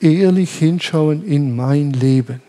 ehrlich 0.00 0.58
hinschauen 0.58 1.24
in 1.24 1.54
mein 1.54 1.92
Leben. 1.92 2.42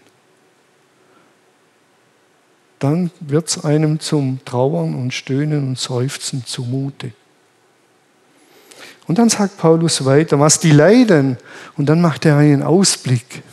Dann 2.79 3.11
wird 3.19 3.47
es 3.47 3.63
einem 3.63 3.99
zum 3.99 4.43
Trauern 4.43 4.95
und 4.95 5.13
Stöhnen 5.13 5.67
und 5.67 5.77
Seufzen 5.77 6.43
zumute. 6.47 7.11
Und 9.07 9.17
dann 9.17 9.29
sagt 9.29 9.57
Paulus 9.57 10.05
weiter, 10.05 10.39
was 10.39 10.59
die 10.59 10.71
leiden, 10.71 11.37
und 11.77 11.87
dann 11.87 12.01
macht 12.01 12.25
er 12.25 12.37
einen 12.37 12.63
Ausblick, 12.63 13.43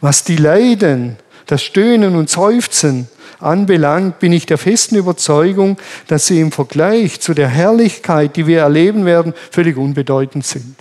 was 0.00 0.24
die 0.24 0.36
leiden, 0.36 1.16
das 1.46 1.62
Stöhnen 1.62 2.16
und 2.16 2.28
Seufzen 2.28 3.08
anbelangt, 3.38 4.18
bin 4.18 4.32
ich 4.32 4.46
der 4.46 4.58
festen 4.58 4.96
Überzeugung, 4.96 5.76
dass 6.08 6.26
sie 6.26 6.40
im 6.40 6.52
Vergleich 6.52 7.20
zu 7.20 7.34
der 7.34 7.48
Herrlichkeit, 7.48 8.36
die 8.36 8.46
wir 8.46 8.60
erleben 8.60 9.04
werden, 9.04 9.34
völlig 9.50 9.76
unbedeutend 9.76 10.44
sind. 10.44 10.76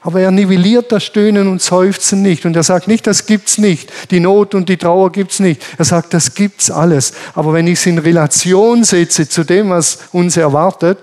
Aber 0.00 0.20
er 0.20 0.30
nivelliert 0.30 0.92
das 0.92 1.04
Stöhnen 1.04 1.48
und 1.48 1.60
Seufzen 1.60 2.22
nicht. 2.22 2.46
Und 2.46 2.54
er 2.54 2.62
sagt 2.62 2.86
nicht, 2.86 3.06
das 3.06 3.26
gibt's 3.26 3.58
nicht. 3.58 3.90
Die 4.10 4.20
Not 4.20 4.54
und 4.54 4.68
die 4.68 4.76
Trauer 4.76 5.10
gibt's 5.10 5.40
nicht. 5.40 5.60
Er 5.76 5.84
sagt, 5.84 6.14
das 6.14 6.34
gibt's 6.34 6.70
alles. 6.70 7.12
Aber 7.34 7.52
wenn 7.52 7.66
ich 7.66 7.80
es 7.80 7.86
in 7.86 7.98
Relation 7.98 8.84
setze 8.84 9.28
zu 9.28 9.42
dem, 9.42 9.70
was 9.70 9.98
uns 10.12 10.36
erwartet, 10.36 10.98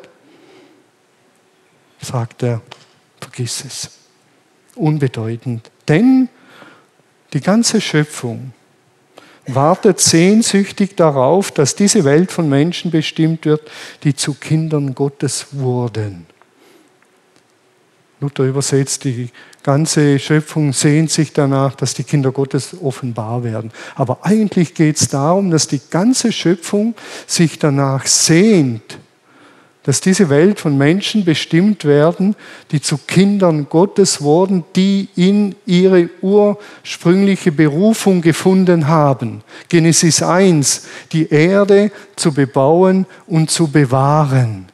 sagt 2.05 2.43
er, 2.43 2.61
vergiss 3.19 3.65
es. 3.65 3.89
Unbedeutend. 4.75 5.71
Denn 5.87 6.29
die 7.33 7.41
ganze 7.41 7.81
Schöpfung 7.81 8.53
wartet 9.47 9.99
sehnsüchtig 9.99 10.95
darauf, 10.95 11.51
dass 11.51 11.75
diese 11.75 12.03
Welt 12.03 12.31
von 12.31 12.49
Menschen 12.49 12.91
bestimmt 12.91 13.45
wird, 13.45 13.69
die 14.03 14.15
zu 14.15 14.33
Kindern 14.33 14.95
Gottes 14.95 15.47
wurden. 15.51 16.25
Luther 18.21 18.45
übersetzt, 18.45 19.03
die 19.03 19.29
ganze 19.61 20.17
Schöpfung 20.19 20.73
sehnt 20.73 21.11
sich 21.11 21.33
danach, 21.33 21.75
dass 21.75 21.93
die 21.93 22.03
Kinder 22.03 22.31
Gottes 22.31 22.75
offenbar 22.81 23.43
werden. 23.43 23.71
Aber 23.95 24.19
eigentlich 24.25 24.73
geht 24.73 24.95
es 24.95 25.09
darum, 25.09 25.51
dass 25.51 25.67
die 25.67 25.81
ganze 25.89 26.31
Schöpfung 26.31 26.95
sich 27.27 27.59
danach 27.59 28.05
sehnt, 28.07 28.97
dass 29.85 30.01
diese 30.01 30.29
Welt 30.31 30.59
von 30.59 30.77
Menschen 30.79 31.25
bestimmt 31.25 31.85
werden, 31.85 32.35
die 32.71 32.81
zu 32.81 32.97
Kindern 32.97 33.67
Gottes 33.69 34.19
wurden, 34.19 34.63
die 34.75 35.09
in 35.15 35.53
ihre 35.67 36.09
ursprüngliche 36.21 37.51
Berufung 37.51 38.21
gefunden 38.21 38.87
haben. 38.87 39.43
Genesis 39.69 40.23
1, 40.23 40.87
die 41.11 41.29
Erde 41.29 41.91
zu 42.15 42.33
bebauen 42.33 43.05
und 43.27 43.51
zu 43.51 43.67
bewahren. 43.67 44.65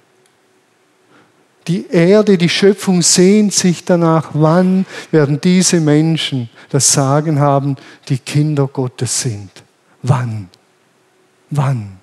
Die 1.67 1.87
Erde, 1.91 2.37
die 2.37 2.49
Schöpfung 2.49 3.01
sehnt 3.01 3.53
sich 3.53 3.83
danach, 3.83 4.29
wann 4.33 4.85
werden 5.11 5.41
diese 5.41 5.81
Menschen 5.81 6.49
das 6.69 6.93
Sagen 6.93 7.39
haben, 7.39 7.75
die 8.07 8.17
Kinder 8.17 8.65
Gottes 8.67 9.21
sind. 9.21 9.51
Wann? 10.03 10.47
Wann? 11.49 11.97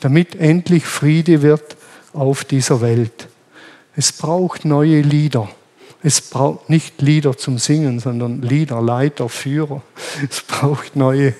Damit 0.00 0.34
endlich 0.34 0.84
Friede 0.84 1.40
wird 1.40 1.76
auf 2.16 2.44
dieser 2.44 2.80
Welt. 2.80 3.28
Es 3.94 4.12
braucht 4.12 4.64
neue 4.64 5.00
Lieder. 5.00 5.48
Es 6.02 6.20
braucht 6.20 6.68
nicht 6.70 7.00
Lieder 7.00 7.36
zum 7.36 7.58
Singen, 7.58 7.98
sondern 8.00 8.42
Lieder, 8.42 8.80
Leiter, 8.80 9.28
Führer. 9.28 9.82
Es 10.30 10.42
braucht 10.42 10.96
neue, 10.96 11.34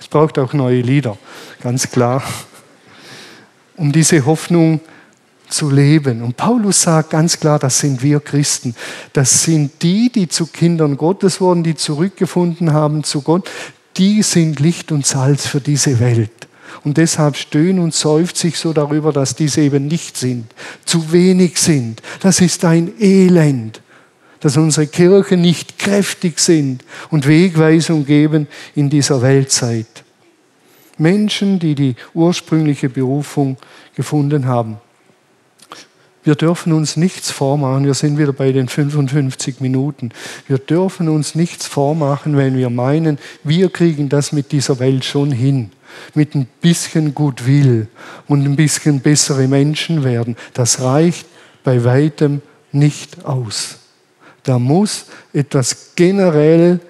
es 0.00 0.08
braucht 0.08 0.38
auch 0.38 0.52
neue 0.52 0.80
Lieder, 0.80 1.18
ganz 1.62 1.90
klar, 1.90 2.22
um 3.76 3.92
diese 3.92 4.24
Hoffnung 4.24 4.80
zu 5.48 5.70
leben. 5.70 6.22
Und 6.22 6.36
Paulus 6.36 6.82
sagt 6.82 7.10
ganz 7.10 7.38
klar, 7.38 7.58
das 7.58 7.78
sind 7.78 8.02
wir 8.02 8.20
Christen. 8.20 8.74
Das 9.12 9.42
sind 9.42 9.82
die, 9.82 10.10
die 10.10 10.28
zu 10.28 10.46
Kindern 10.46 10.96
Gottes 10.96 11.40
wurden, 11.40 11.62
die 11.62 11.74
zurückgefunden 11.74 12.72
haben 12.72 13.04
zu 13.04 13.20
Gott. 13.22 13.50
Die 13.96 14.22
sind 14.22 14.60
Licht 14.60 14.92
und 14.92 15.06
Salz 15.06 15.46
für 15.46 15.60
diese 15.60 16.00
Welt. 16.00 16.48
Und 16.84 16.98
deshalb 16.98 17.36
stöhnt 17.36 17.78
und 17.78 17.94
seufzt 17.94 18.38
sich 18.38 18.58
so 18.58 18.72
darüber, 18.72 19.12
dass 19.12 19.34
diese 19.34 19.60
eben 19.60 19.86
nicht 19.86 20.16
sind, 20.16 20.46
zu 20.84 21.12
wenig 21.12 21.58
sind. 21.58 22.02
Das 22.20 22.40
ist 22.40 22.64
ein 22.64 22.92
Elend, 23.00 23.80
dass 24.40 24.56
unsere 24.56 24.86
Kirchen 24.86 25.40
nicht 25.40 25.78
kräftig 25.78 26.38
sind 26.40 26.84
und 27.10 27.26
Wegweisung 27.26 28.04
geben 28.04 28.48
in 28.74 28.90
dieser 28.90 29.22
Weltzeit. 29.22 29.86
Menschen, 30.98 31.58
die 31.58 31.74
die 31.74 31.96
ursprüngliche 32.14 32.88
Berufung 32.88 33.56
gefunden 33.94 34.46
haben. 34.46 34.78
Wir 36.24 36.36
dürfen 36.36 36.72
uns 36.72 36.96
nichts 36.96 37.32
vormachen. 37.32 37.84
Wir 37.84 37.94
sind 37.94 38.16
wieder 38.16 38.32
bei 38.32 38.52
den 38.52 38.68
55 38.68 39.60
Minuten. 39.60 40.10
Wir 40.46 40.58
dürfen 40.58 41.08
uns 41.08 41.34
nichts 41.34 41.66
vormachen, 41.66 42.36
wenn 42.36 42.56
wir 42.56 42.70
meinen, 42.70 43.18
wir 43.42 43.70
kriegen 43.70 44.08
das 44.08 44.30
mit 44.30 44.52
dieser 44.52 44.78
Welt 44.78 45.04
schon 45.04 45.32
hin 45.32 45.70
mit 46.14 46.34
ein 46.34 46.46
bisschen 46.60 47.14
Gutwill 47.14 47.88
und 48.28 48.44
ein 48.44 48.56
bisschen 48.56 49.00
bessere 49.00 49.48
Menschen 49.48 50.04
werden, 50.04 50.36
das 50.54 50.80
reicht 50.80 51.26
bei 51.64 51.84
weitem 51.84 52.42
nicht 52.72 53.24
aus. 53.24 53.76
Da 54.42 54.58
muss 54.58 55.06
etwas 55.32 55.92
generell 55.94 56.80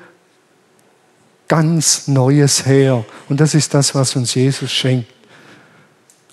ganz 1.49 2.09
Neues 2.09 2.65
her. 2.65 3.05
Und 3.29 3.41
das 3.41 3.55
ist 3.55 3.75
das, 3.75 3.95
was 3.95 4.17
uns 4.17 4.35
Jesus 4.35 4.73
schenkt. 4.73 5.13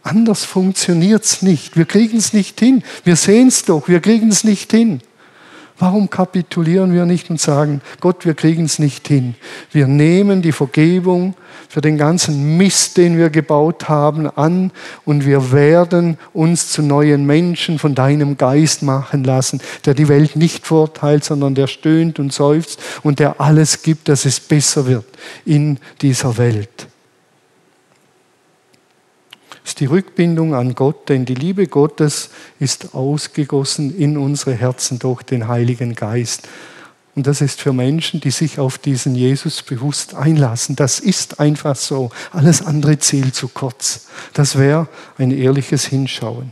Anders 0.01 0.45
funktioniert 0.45 1.25
es 1.25 1.41
nicht. 1.41 1.75
Wir 1.75 1.85
kriegen 1.85 2.17
es 2.17 2.31
nicht 2.31 2.59
hin. 2.59 2.83
Wir 3.03 3.17
sehen 3.17 3.49
es 3.49 3.65
doch, 3.65 3.89
wir 3.89 3.99
kriegen 3.99 4.29
es 4.29 4.45
nicht 4.45 4.71
hin. 4.71 5.01
Warum 5.79 6.09
kapitulieren 6.09 6.93
wir 6.93 7.05
nicht 7.05 7.29
und 7.29 7.39
sagen, 7.39 7.81
Gott, 8.01 8.25
wir 8.25 8.33
kriegen 8.33 8.65
es 8.65 8.79
nicht 8.79 9.07
hin? 9.07 9.35
Wir 9.71 9.87
nehmen 9.87 10.41
die 10.41 10.51
Vergebung 10.51 11.35
für 11.69 11.79
den 11.79 11.97
ganzen 11.97 12.57
Mist, 12.57 12.97
den 12.97 13.17
wir 13.17 13.29
gebaut 13.29 13.87
haben, 13.87 14.29
an 14.29 14.71
und 15.05 15.25
wir 15.25 15.53
werden 15.53 16.17
uns 16.33 16.69
zu 16.69 16.81
neuen 16.81 17.25
Menschen 17.25 17.79
von 17.79 17.95
deinem 17.95 18.35
Geist 18.35 18.83
machen 18.83 19.23
lassen, 19.23 19.61
der 19.85 19.93
die 19.93 20.09
Welt 20.09 20.35
nicht 20.35 20.67
verurteilt, 20.67 21.23
sondern 21.23 21.55
der 21.55 21.67
stöhnt 21.67 22.19
und 22.19 22.33
seufzt 22.33 22.81
und 23.03 23.19
der 23.19 23.39
alles 23.39 23.81
gibt, 23.81 24.09
dass 24.09 24.25
es 24.25 24.41
besser 24.41 24.85
wird 24.85 25.05
in 25.45 25.79
dieser 26.01 26.37
Welt 26.37 26.87
ist 29.69 29.79
die 29.81 29.85
Rückbindung 29.85 30.55
an 30.55 30.73
Gott, 30.73 31.09
denn 31.09 31.25
die 31.25 31.35
Liebe 31.35 31.67
Gottes 31.67 32.31
ist 32.59 32.95
ausgegossen 32.95 33.95
in 33.95 34.17
unsere 34.17 34.55
Herzen 34.55 34.97
durch 34.97 35.21
den 35.21 35.47
Heiligen 35.47 35.93
Geist. 35.93 36.47
Und 37.13 37.27
das 37.27 37.39
ist 37.39 37.61
für 37.61 37.71
Menschen, 37.71 38.19
die 38.19 38.31
sich 38.31 38.57
auf 38.57 38.79
diesen 38.79 39.13
Jesus 39.13 39.61
bewusst 39.61 40.15
einlassen. 40.15 40.75
Das 40.75 40.99
ist 40.99 41.39
einfach 41.39 41.75
so. 41.75 42.09
Alles 42.31 42.63
andere 42.65 42.97
zählt 42.97 43.35
zu 43.35 43.47
kurz. 43.47 44.07
Das 44.33 44.57
wäre 44.57 44.87
ein 45.19 45.29
ehrliches 45.29 45.85
Hinschauen. 45.85 46.51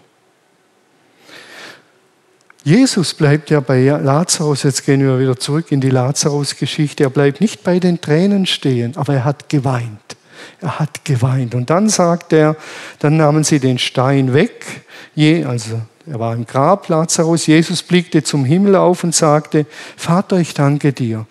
Jesus 2.63 3.15
bleibt 3.15 3.49
ja 3.49 3.61
bei 3.61 3.83
Lazarus, 3.85 4.61
jetzt 4.61 4.85
gehen 4.85 5.01
wir 5.01 5.19
wieder 5.19 5.39
zurück 5.39 5.71
in 5.71 5.81
die 5.81 5.89
Lazarus-Geschichte, 5.89 7.03
er 7.05 7.09
bleibt 7.09 7.41
nicht 7.41 7.63
bei 7.63 7.79
den 7.79 7.99
Tränen 7.99 8.45
stehen, 8.45 8.95
aber 8.95 9.15
er 9.15 9.25
hat 9.25 9.49
geweint. 9.49 10.17
Er 10.61 10.79
hat 10.79 11.05
geweint. 11.05 11.55
Und 11.55 11.69
dann 11.69 11.89
sagt 11.89 12.33
er, 12.33 12.55
dann 12.99 13.17
nahmen 13.17 13.43
sie 13.43 13.59
den 13.59 13.77
Stein 13.77 14.33
weg, 14.33 14.85
je, 15.15 15.45
also 15.45 15.81
Er 16.09 16.19
war 16.19 16.33
im 16.33 16.45
Grab, 16.45 16.87
Lazarus. 16.87 17.47
Jesus 17.47 17.83
blickte 17.83 18.23
zum 18.23 18.45
Himmel 18.45 18.75
auf 18.75 19.03
und 19.03 19.13
sagte, 19.13 19.65
Vater, 19.97 20.37
ich 20.37 20.53
danke 20.53 20.93
dir, 20.93 21.25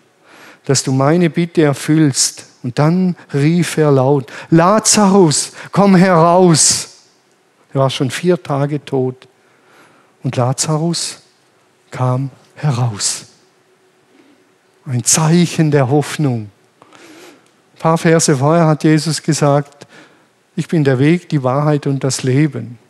dass 0.66 0.82
du 0.82 0.92
meine 0.92 1.30
Bitte 1.30 1.62
erfüllst. 1.62 2.46
Und 2.62 2.78
dann 2.78 3.16
rief 3.32 3.78
er 3.78 3.90
laut, 3.90 4.30
Lazarus, 4.50 5.52
komm 5.72 5.94
heraus. 5.94 6.88
Er 7.72 7.80
war 7.80 7.90
schon 7.90 8.10
vier 8.10 8.42
Tage 8.42 8.84
tot. 8.84 9.28
Und 10.22 10.36
Lazarus 10.36 11.22
kam 11.90 12.30
heraus. 12.56 13.26
Ein 14.84 15.04
Zeichen 15.04 15.70
der 15.70 15.88
Hoffnung. 15.88 16.50
Ein 17.86 17.90
paar 17.90 17.98
Verse 17.98 18.36
vorher 18.36 18.66
hat 18.66 18.82
Jesus 18.82 19.22
gesagt, 19.22 19.86
ich 20.56 20.66
bin 20.66 20.82
der 20.82 20.98
Weg, 20.98 21.28
die 21.28 21.44
Wahrheit 21.44 21.86
und 21.86 22.02
das 22.02 22.24
Leben. 22.24 22.80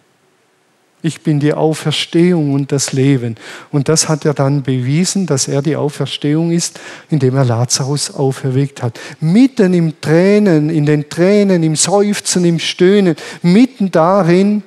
Ich 1.02 1.20
bin 1.20 1.38
die 1.38 1.52
Auferstehung 1.52 2.54
und 2.54 2.72
das 2.72 2.94
Leben. 2.94 3.34
Und 3.70 3.90
das 3.90 4.08
hat 4.08 4.24
er 4.24 4.32
dann 4.32 4.62
bewiesen, 4.62 5.26
dass 5.26 5.48
er 5.48 5.60
die 5.60 5.76
Auferstehung 5.76 6.50
ist, 6.50 6.80
indem 7.10 7.36
er 7.36 7.44
Lazarus 7.44 8.10
auferweckt 8.14 8.82
hat. 8.82 8.98
Mitten 9.20 9.74
im 9.74 10.00
Tränen, 10.00 10.70
in 10.70 10.86
den 10.86 11.10
Tränen, 11.10 11.62
im 11.62 11.76
Seufzen, 11.76 12.46
im 12.46 12.58
Stöhnen, 12.58 13.16
mitten 13.42 13.90
darin 13.90 14.62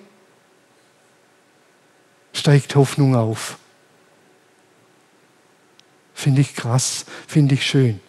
steigt 2.33 2.75
Hoffnung 2.75 3.15
auf. 3.15 3.57
Finde 6.13 6.41
ich 6.41 6.53
krass, 6.53 7.03
finde 7.25 7.55
ich 7.55 7.65
schön. 7.65 7.99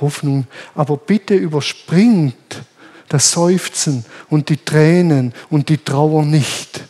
Hoffnung, 0.00 0.46
aber 0.74 0.96
bitte 0.96 1.34
überspringt 1.34 2.62
das 3.08 3.32
Seufzen 3.32 4.04
und 4.28 4.48
die 4.48 4.56
Tränen 4.56 5.32
und 5.50 5.68
die 5.68 5.78
Trauer 5.78 6.24
nicht. 6.24 6.84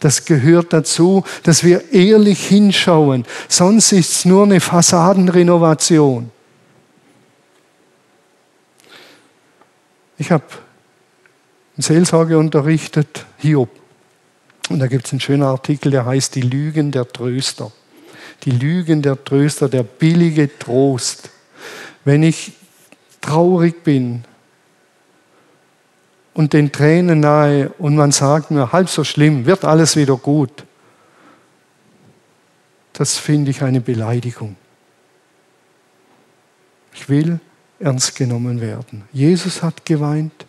Das 0.00 0.24
gehört 0.24 0.72
dazu, 0.72 1.24
dass 1.44 1.62
wir 1.62 1.92
ehrlich 1.92 2.46
hinschauen. 2.46 3.24
Sonst 3.48 3.92
ist 3.92 4.12
es 4.12 4.24
nur 4.24 4.44
eine 4.44 4.60
Fassadenrenovation. 4.60 6.30
Ich 10.18 10.30
habe 10.30 10.44
Seelsorge 11.78 12.36
unterrichtet, 12.36 13.24
Hiob. 13.38 13.70
Und 14.68 14.80
da 14.80 14.86
gibt 14.86 15.06
es 15.06 15.12
einen 15.12 15.20
schönen 15.20 15.42
Artikel, 15.42 15.90
der 15.90 16.04
heißt 16.04 16.34
Die 16.34 16.42
Lügen 16.42 16.90
der 16.90 17.08
Tröster 17.08 17.72
die 18.44 18.50
Lügen 18.50 19.02
der 19.02 19.22
Tröster, 19.22 19.68
der 19.68 19.82
billige 19.82 20.58
Trost. 20.58 21.30
Wenn 22.04 22.22
ich 22.22 22.52
traurig 23.20 23.84
bin 23.84 24.24
und 26.34 26.52
den 26.52 26.72
Tränen 26.72 27.20
nahe 27.20 27.70
und 27.78 27.96
man 27.96 28.12
sagt 28.12 28.50
mir, 28.50 28.72
halb 28.72 28.88
so 28.88 29.04
schlimm, 29.04 29.46
wird 29.46 29.64
alles 29.64 29.96
wieder 29.96 30.16
gut, 30.16 30.64
das 32.92 33.18
finde 33.18 33.50
ich 33.50 33.62
eine 33.62 33.80
Beleidigung. 33.80 34.56
Ich 36.94 37.08
will 37.08 37.40
ernst 37.80 38.14
genommen 38.14 38.60
werden. 38.60 39.04
Jesus 39.12 39.62
hat 39.62 39.84
geweint. 39.84 40.46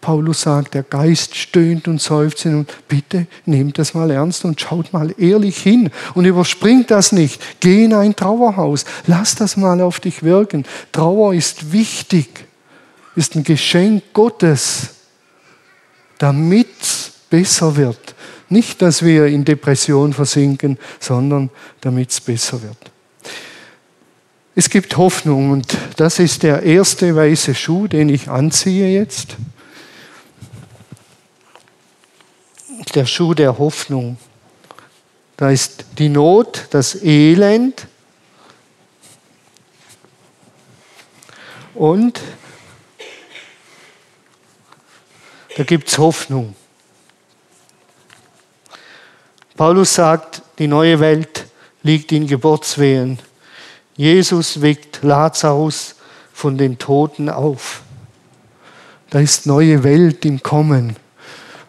Paulus 0.00 0.42
sagt, 0.42 0.74
der 0.74 0.84
Geist 0.84 1.34
stöhnt 1.34 1.88
und 1.88 2.00
seufzt 2.00 2.46
und 2.46 2.72
bitte 2.88 3.26
nehmt 3.46 3.78
das 3.78 3.94
mal 3.94 4.10
ernst 4.10 4.44
und 4.44 4.60
schaut 4.60 4.92
mal 4.92 5.12
ehrlich 5.18 5.58
hin 5.58 5.90
und 6.14 6.24
überspringt 6.24 6.90
das 6.90 7.12
nicht. 7.12 7.42
Geh 7.60 7.84
in 7.84 7.94
ein 7.94 8.14
Trauerhaus, 8.14 8.84
lass 9.06 9.34
das 9.34 9.56
mal 9.56 9.80
auf 9.80 10.00
dich 10.00 10.22
wirken. 10.22 10.64
Trauer 10.92 11.34
ist 11.34 11.72
wichtig, 11.72 12.28
ist 13.16 13.34
ein 13.34 13.42
Geschenk 13.42 14.04
Gottes, 14.12 14.90
damit 16.18 16.68
es 16.80 17.12
besser 17.28 17.76
wird. 17.76 18.14
Nicht, 18.48 18.80
dass 18.80 19.04
wir 19.04 19.26
in 19.26 19.44
Depression 19.44 20.12
versinken, 20.12 20.78
sondern 21.00 21.50
damit 21.80 22.10
es 22.10 22.20
besser 22.20 22.62
wird. 22.62 22.92
Es 24.54 24.70
gibt 24.70 24.96
Hoffnung 24.96 25.50
und 25.50 25.76
das 25.96 26.18
ist 26.18 26.42
der 26.42 26.62
erste 26.62 27.14
weiße 27.14 27.54
Schuh, 27.54 27.86
den 27.86 28.08
ich 28.08 28.28
anziehe 28.28 28.88
jetzt. 28.92 29.36
Der 32.94 33.06
Schuh 33.06 33.34
der 33.34 33.58
Hoffnung. 33.58 34.18
Da 35.36 35.50
ist 35.50 35.84
die 35.98 36.08
Not, 36.08 36.66
das 36.70 37.02
Elend 37.02 37.86
und 41.74 42.20
da 45.56 45.64
gibt 45.64 45.88
es 45.88 45.98
Hoffnung. 45.98 46.54
Paulus 49.56 49.94
sagt, 49.94 50.42
die 50.58 50.68
neue 50.68 51.00
Welt 51.00 51.46
liegt 51.82 52.12
in 52.12 52.26
Geburtswehen. 52.26 53.18
Jesus 53.96 54.60
weckt 54.60 55.02
Lazarus 55.02 55.96
von 56.32 56.58
den 56.58 56.78
Toten 56.78 57.28
auf. 57.28 57.82
Da 59.10 59.20
ist 59.20 59.46
neue 59.46 59.82
Welt 59.82 60.24
im 60.24 60.42
Kommen. 60.42 60.96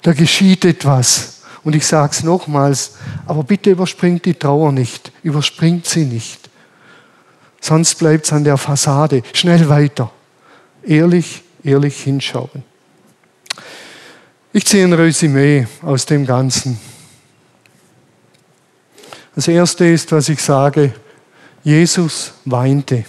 Da 0.01 0.13
geschieht 0.13 0.65
etwas. 0.65 1.41
Und 1.63 1.75
ich 1.75 1.85
sage 1.85 2.11
es 2.13 2.23
nochmals, 2.23 2.93
aber 3.25 3.43
bitte 3.43 3.71
überspringt 3.71 4.25
die 4.25 4.33
Trauer 4.33 4.71
nicht, 4.71 5.11
überspringt 5.23 5.85
sie 5.85 6.05
nicht. 6.05 6.49
Sonst 7.59 7.95
bleibt 7.95 8.25
es 8.25 8.33
an 8.33 8.45
der 8.45 8.57
Fassade. 8.57 9.23
Schnell 9.33 9.67
weiter. 9.67 10.11
Ehrlich, 10.83 11.43
ehrlich 11.63 12.01
hinschauen. 12.01 12.63
Ich 14.53 14.65
ziehe 14.65 14.85
ein 14.85 14.93
Resümee 14.93 15.67
aus 15.81 16.05
dem 16.05 16.25
Ganzen. 16.25 16.79
Das 19.35 19.47
erste 19.47 19.85
ist, 19.85 20.11
was 20.11 20.29
ich 20.29 20.41
sage, 20.41 20.93
Jesus 21.63 22.33
weinte. 22.45 23.05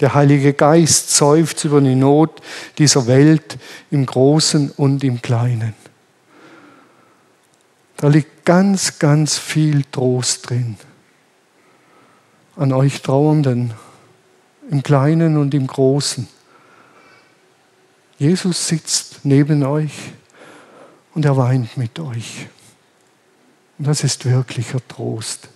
Der 0.00 0.14
Heilige 0.14 0.52
Geist 0.52 1.14
seufzt 1.16 1.64
über 1.64 1.80
die 1.80 1.94
Not 1.94 2.42
dieser 2.76 3.06
Welt 3.06 3.56
im 3.90 4.04
Großen 4.04 4.72
und 4.72 5.02
im 5.02 5.22
Kleinen. 5.22 5.74
Da 7.98 8.06
liegt 8.06 8.44
ganz, 8.44 9.00
ganz 9.00 9.38
viel 9.38 9.82
Trost 9.90 10.48
drin. 10.48 10.76
An 12.56 12.72
euch 12.72 13.02
Trauernden, 13.02 13.74
im 14.70 14.82
Kleinen 14.82 15.36
und 15.36 15.52
im 15.52 15.66
Großen. 15.66 16.28
Jesus 18.18 18.68
sitzt 18.68 19.20
neben 19.24 19.64
euch 19.64 19.92
und 21.14 21.24
er 21.24 21.36
weint 21.36 21.76
mit 21.76 21.98
euch. 21.98 22.46
Und 23.78 23.88
das 23.88 24.04
ist 24.04 24.24
wirklicher 24.24 24.80
Trost. 24.86 25.48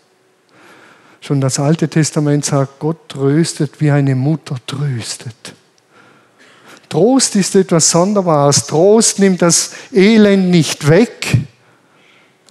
Schon 1.20 1.40
das 1.40 1.60
Alte 1.60 1.88
Testament 1.88 2.44
sagt, 2.44 2.80
Gott 2.80 3.08
tröstet, 3.08 3.80
wie 3.80 3.92
eine 3.92 4.16
Mutter 4.16 4.56
tröstet. 4.66 5.54
Trost 6.88 7.36
ist 7.36 7.54
etwas 7.54 7.90
Sonderbares. 7.90 8.66
Trost 8.66 9.20
nimmt 9.20 9.42
das 9.42 9.70
Elend 9.92 10.50
nicht 10.50 10.88
weg, 10.88 11.38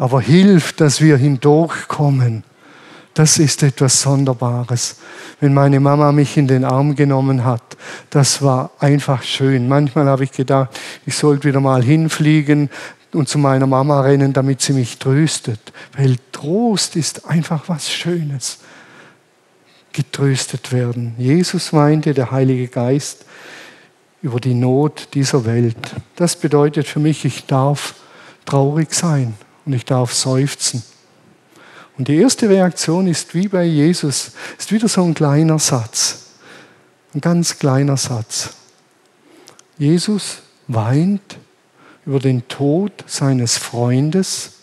aber 0.01 0.19
hilft, 0.19 0.81
dass 0.81 0.99
wir 0.99 1.15
hindurchkommen. 1.15 2.43
Das 3.13 3.37
ist 3.37 3.61
etwas 3.61 4.01
Sonderbares. 4.01 4.95
Wenn 5.39 5.53
meine 5.53 5.79
Mama 5.79 6.11
mich 6.11 6.37
in 6.37 6.47
den 6.47 6.65
Arm 6.65 6.95
genommen 6.95 7.45
hat, 7.45 7.61
das 8.09 8.41
war 8.41 8.71
einfach 8.79 9.21
schön. 9.21 9.67
Manchmal 9.67 10.07
habe 10.07 10.23
ich 10.23 10.31
gedacht, 10.31 10.71
ich 11.05 11.15
sollte 11.15 11.47
wieder 11.47 11.59
mal 11.59 11.83
hinfliegen 11.83 12.71
und 13.13 13.29
zu 13.29 13.37
meiner 13.37 13.67
Mama 13.67 14.01
rennen, 14.01 14.33
damit 14.33 14.61
sie 14.61 14.73
mich 14.73 14.97
tröstet. 14.97 15.59
Weil 15.95 16.15
Trost 16.31 16.95
ist 16.95 17.27
einfach 17.27 17.69
was 17.69 17.91
Schönes. 17.91 18.57
Getröstet 19.93 20.71
werden. 20.71 21.13
Jesus 21.19 21.73
meinte, 21.73 22.15
der 22.15 22.31
Heilige 22.31 22.69
Geist, 22.69 23.25
über 24.23 24.39
die 24.39 24.55
Not 24.55 25.09
dieser 25.13 25.45
Welt. 25.45 25.77
Das 26.15 26.35
bedeutet 26.37 26.87
für 26.87 26.99
mich, 26.99 27.23
ich 27.23 27.45
darf 27.45 27.93
traurig 28.45 28.95
sein 28.95 29.35
und 29.65 29.73
ich 29.73 29.85
darf 29.85 30.13
seufzen. 30.13 30.83
Und 31.97 32.07
die 32.07 32.17
erste 32.17 32.49
Reaktion 32.49 33.07
ist 33.07 33.33
wie 33.35 33.47
bei 33.47 33.63
Jesus, 33.63 34.31
ist 34.57 34.71
wieder 34.71 34.87
so 34.87 35.03
ein 35.03 35.13
kleiner 35.13 35.59
Satz, 35.59 36.31
ein 37.13 37.21
ganz 37.21 37.59
kleiner 37.59 37.97
Satz. 37.97 38.51
Jesus 39.77 40.39
weint 40.67 41.37
über 42.05 42.19
den 42.19 42.47
Tod 42.47 42.91
seines 43.07 43.57
Freundes. 43.57 44.53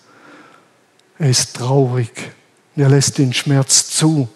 Er 1.18 1.30
ist 1.30 1.56
traurig. 1.56 2.32
Er 2.76 2.88
lässt 2.88 3.18
den 3.18 3.32
Schmerz 3.32 3.88
zu. 3.88 4.28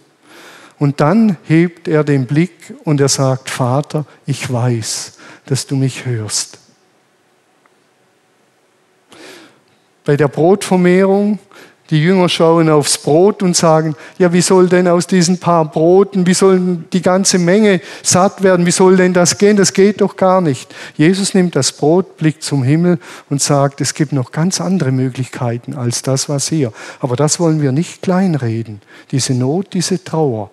Und 0.78 1.00
dann 1.00 1.36
hebt 1.44 1.86
er 1.86 2.02
den 2.02 2.26
Blick 2.26 2.74
und 2.84 3.00
er 3.00 3.08
sagt, 3.08 3.50
Vater, 3.50 4.04
ich 4.26 4.52
weiß, 4.52 5.12
dass 5.46 5.66
du 5.66 5.76
mich 5.76 6.06
hörst. 6.06 6.58
Bei 10.04 10.16
der 10.16 10.28
Brotvermehrung, 10.28 11.38
Die 11.92 12.02
Jünger 12.02 12.30
schauen 12.30 12.70
aufs 12.70 12.96
Brot 12.96 13.42
und 13.42 13.54
sagen, 13.54 13.94
ja, 14.16 14.32
wie 14.32 14.40
soll 14.40 14.66
denn 14.66 14.88
aus 14.88 15.06
diesen 15.06 15.38
paar 15.38 15.66
Broten, 15.66 16.26
wie 16.26 16.32
soll 16.32 16.78
die 16.90 17.02
ganze 17.02 17.38
Menge 17.38 17.82
satt 18.02 18.42
werden, 18.42 18.64
wie 18.64 18.70
soll 18.70 18.96
denn 18.96 19.12
das 19.12 19.36
gehen? 19.36 19.58
Das 19.58 19.74
geht 19.74 20.00
doch 20.00 20.16
gar 20.16 20.40
nicht. 20.40 20.74
Jesus 20.96 21.34
nimmt 21.34 21.54
das 21.54 21.70
Brot, 21.70 22.16
blickt 22.16 22.44
zum 22.44 22.62
Himmel 22.62 22.98
und 23.28 23.42
sagt, 23.42 23.82
es 23.82 23.92
gibt 23.92 24.14
noch 24.14 24.32
ganz 24.32 24.58
andere 24.58 24.90
Möglichkeiten 24.90 25.74
als 25.74 26.00
das, 26.00 26.30
was 26.30 26.48
hier. 26.48 26.72
Aber 27.00 27.14
das 27.14 27.38
wollen 27.38 27.60
wir 27.60 27.72
nicht 27.72 28.00
kleinreden. 28.00 28.80
Diese 29.10 29.34
Not, 29.34 29.74
diese 29.74 30.02
Trauer. 30.02 30.50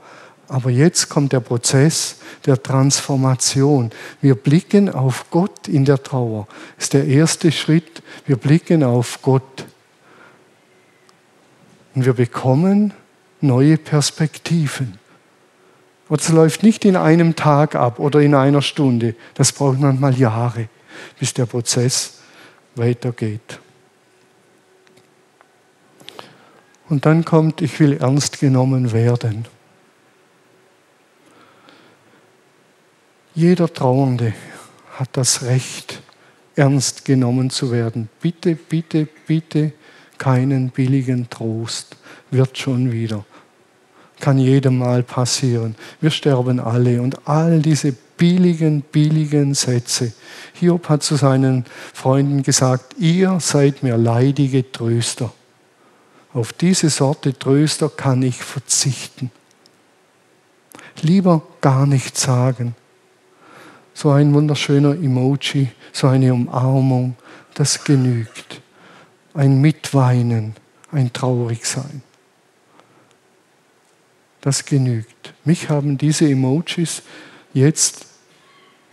Aber 0.50 0.72
jetzt 0.72 1.10
kommt 1.10 1.32
der 1.32 1.41
Prozess 1.41 2.18
der 2.45 2.62
Transformation. 2.62 3.91
Wir 4.20 4.34
blicken 4.34 4.89
auf 4.89 5.30
Gott 5.30 5.68
in 5.68 5.86
der 5.86 6.02
Trauer. 6.02 6.47
Das 6.76 6.86
ist 6.86 6.93
der 6.93 7.06
erste 7.06 7.52
Schritt. 7.52 8.02
Wir 8.26 8.36
blicken 8.36 8.84
auf 8.84 9.22
Gott. 9.22 9.66
Und 11.93 12.04
wir 12.04 12.14
bekommen 12.14 12.93
neue 13.41 13.78
Perspektiven. 13.78 14.97
Und 16.08 16.20
es 16.20 16.30
läuft 16.30 16.64
nicht 16.64 16.84
in 16.84 16.95
einem 16.95 17.36
Tag 17.36 17.76
ab 17.76 18.00
oder 18.00 18.20
in 18.20 18.34
einer 18.34 18.64
Stunde. 18.64 19.14
Das 19.36 19.52
braucht 19.52 19.80
manchmal 19.80 20.18
Jahre, 20.18 20.68
bis 21.20 21.36
der 21.36 21.45
Prozess 21.45 22.16
weitergeht. 22.74 23.60
Und 26.89 27.06
dann 27.06 27.24
kommt, 27.24 27.62
ich 27.62 27.80
will 27.80 27.97
ernst 27.97 28.39
genommen 28.39 28.91
werden. 28.93 29.45
Jeder 33.39 33.73
Trauernde 33.73 34.33
hat 34.97 35.11
das 35.13 35.43
Recht, 35.43 36.01
ernst 36.57 37.05
genommen 37.05 37.49
zu 37.49 37.71
werden. 37.71 38.09
Bitte, 38.19 38.53
bitte, 38.55 39.07
bitte 39.27 39.71
keinen 40.17 40.71
billigen 40.71 41.29
Trost. 41.29 41.95
Wird 42.31 42.57
schon 42.57 42.91
wieder. 42.91 43.23
Kann 44.19 44.39
jedem 44.39 44.79
Mal 44.79 45.03
passieren. 45.03 45.75
Wir 46.01 46.11
sterben 46.11 46.59
alle. 46.59 47.01
Und 47.01 47.29
all 47.29 47.61
diese 47.61 47.93
billigen, 47.93 48.81
billigen 48.81 49.53
Sätze. 49.53 50.11
Hiob 50.55 50.89
hat 50.89 51.03
zu 51.03 51.15
seinen 51.15 51.63
Freunden 51.93 52.43
gesagt, 52.43 52.97
ihr 52.99 53.39
seid 53.39 53.83
mir 53.83 53.95
leidige 53.95 54.69
Tröster. 54.69 55.31
Auf 56.33 56.51
diese 56.51 56.89
Sorte 56.89 57.39
Tröster 57.39 57.87
kann 57.87 58.21
ich 58.21 58.43
verzichten. 58.43 59.31
Lieber 61.01 61.41
gar 61.61 61.85
nichts 61.85 62.23
sagen. 62.23 62.75
So 64.02 64.12
ein 64.12 64.34
wunderschöner 64.34 64.93
Emoji, 64.93 65.68
so 65.91 66.08
eine 66.08 66.34
Umarmung, 66.34 67.18
das 67.54 67.84
genügt. 67.84 68.62
Ein 69.34 69.60
Mitweinen, 69.60 70.56
ein 70.93 71.12
Traurigsein. 71.12 72.02
Das 74.39 74.64
genügt. 74.64 75.34
Mich 75.43 75.68
haben 75.68 75.97
diese 75.97 76.30
Emojis 76.30 77.02
jetzt 77.54 78.06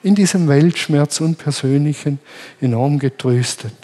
in 0.02 0.16
diesem 0.16 0.48
Weltschmerz 0.48 1.20
und 1.20 1.38
Persönlichen 1.38 2.18
enorm 2.60 2.98
getröstet. 2.98 3.76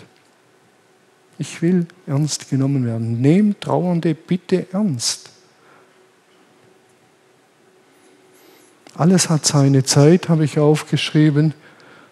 Ich 1.39 1.62
will 1.62 1.87
ernst 2.05 2.51
genommen 2.51 2.85
werden. 2.85 3.20
Nehmt 3.20 3.61
Trauernde 3.61 4.16
bitte 4.16 4.66
ernst. 4.73 5.31
Alles 8.95 9.30
hat 9.30 9.47
seine 9.47 9.84
Zeit, 9.84 10.28
habe 10.28 10.45
ich 10.45 10.59
aufgeschrieben. 10.59 11.55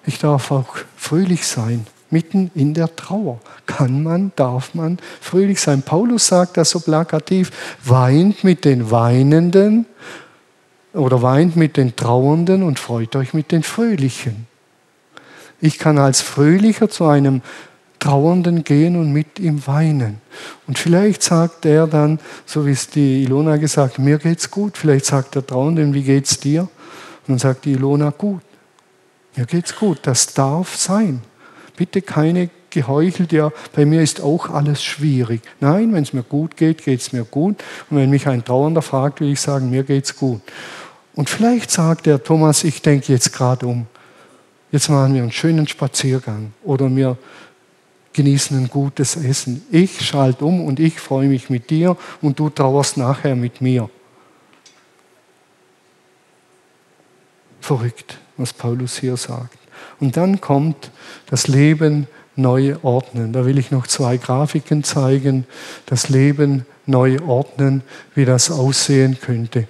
Ich 0.07 0.18
darf 0.18 0.51
auch 0.51 0.76
fröhlich 0.97 1.47
sein, 1.47 1.87
mitten 2.09 2.51
in 2.55 2.72
der 2.72 2.95
Trauer. 2.97 3.41
Kann 3.66 4.03
man, 4.03 4.33
darf 4.37 4.74
man 4.74 4.99
fröhlich 5.20 5.61
sein. 5.61 5.83
Paulus 5.83 6.26
sagt 6.26 6.57
das 6.57 6.70
so 6.70 6.81
plakativ, 6.81 7.51
weint 7.85 8.45
mit 8.45 8.64
den 8.64 8.91
Weinenden 8.91 9.87
oder 10.95 11.22
weint 11.22 11.55
mit 11.55 11.76
den 11.76 11.95
Trauernden 11.95 12.62
und 12.62 12.78
freut 12.78 13.14
euch 13.14 13.35
mit 13.35 13.53
den 13.53 13.62
Fröhlichen. 13.62 14.47
Ich 15.61 15.78
kann 15.78 15.99
als 15.99 16.22
Fröhlicher 16.22 16.89
zu 16.89 17.07
einem 17.07 17.43
Trauernden 18.01 18.64
gehen 18.64 18.96
und 18.96 19.12
mit 19.12 19.38
ihm 19.38 19.66
weinen. 19.66 20.20
Und 20.66 20.78
vielleicht 20.78 21.22
sagt 21.22 21.64
er 21.66 21.86
dann, 21.86 22.18
so 22.46 22.66
wie 22.66 22.72
es 22.72 22.88
die 22.88 23.22
Ilona 23.22 23.57
gesagt 23.57 23.98
hat, 23.98 24.05
mir 24.05 24.18
geht's 24.18 24.51
gut. 24.51 24.76
Vielleicht 24.76 25.05
sagt 25.05 25.36
der 25.36 25.46
Trauernde, 25.46 25.94
wie 25.94 26.03
geht's 26.03 26.40
dir? 26.40 26.62
Und 26.62 27.28
dann 27.28 27.38
sagt 27.38 27.66
die 27.66 27.72
Ilona, 27.72 28.11
gut. 28.11 28.42
Mir 29.36 29.46
geht's 29.46 29.76
gut. 29.76 30.01
Das 30.03 30.34
darf 30.34 30.74
sein. 30.76 31.20
Bitte 31.76 32.03
keine 32.03 32.51
geheuchelt, 32.70 33.32
ja, 33.32 33.51
bei 33.74 33.84
mir 33.84 34.01
ist 34.01 34.20
auch 34.20 34.48
alles 34.48 34.82
schwierig. 34.82 35.42
Nein, 35.61 35.92
wenn 35.92 36.03
es 36.03 36.12
mir 36.12 36.22
gut 36.22 36.57
geht, 36.57 36.84
geht 36.84 37.01
es 37.01 37.12
mir 37.12 37.24
gut. 37.24 37.62
Und 37.90 37.96
wenn 37.96 38.11
mich 38.11 38.26
ein 38.26 38.44
Trauernder 38.44 38.82
fragt, 38.82 39.20
will 39.20 39.32
ich 39.32 39.40
sagen, 39.40 39.70
mir 39.70 39.82
geht's 39.82 40.16
gut. 40.16 40.40
Und 41.14 41.28
vielleicht 41.28 41.70
sagt 41.70 42.07
der 42.07 42.22
Thomas, 42.22 42.64
ich 42.64 42.82
denke 42.82 43.12
jetzt 43.12 43.32
gerade 43.32 43.66
um. 43.66 43.86
Jetzt 44.72 44.88
machen 44.88 45.14
wir 45.14 45.22
einen 45.22 45.32
schönen 45.32 45.66
Spaziergang 45.66 46.53
oder 46.62 46.94
wir 46.94 47.18
genießen 48.13 48.57
ein 48.57 48.69
gutes 48.69 49.17
Essen. 49.17 49.65
Ich 49.71 50.01
schalte 50.01 50.45
um 50.45 50.65
und 50.65 50.81
ich 50.81 51.01
freue 51.01 51.29
mich 51.29 51.51
mit 51.51 51.71
dir 51.71 51.97
und 52.21 52.39
du 52.39 52.51
trauerst 52.51 52.97
nachher 52.97 53.37
mit 53.37 53.61
mir. 53.61 53.89
Verrückt, 57.61 58.19
was 58.37 58.53
Paulus 58.53 58.99
hier 58.99 59.17
sagt. 59.17 59.59
Und 60.01 60.17
dann 60.17 60.41
kommt 60.41 60.91
das 61.27 61.47
Leben 61.47 62.09
neu 62.37 62.77
ordnen. 62.83 63.33
Da 63.33 63.45
will 63.45 63.59
ich 63.59 63.71
noch 63.71 63.87
zwei 63.87 64.17
Grafiken 64.17 64.83
zeigen. 64.83 65.47
Das 65.87 66.09
Leben 66.09 66.67
neu 66.87 67.19
ordnen, 67.21 67.83
wie 68.15 68.25
das 68.25 68.51
aussehen 68.51 69.19
könnte. 69.21 69.69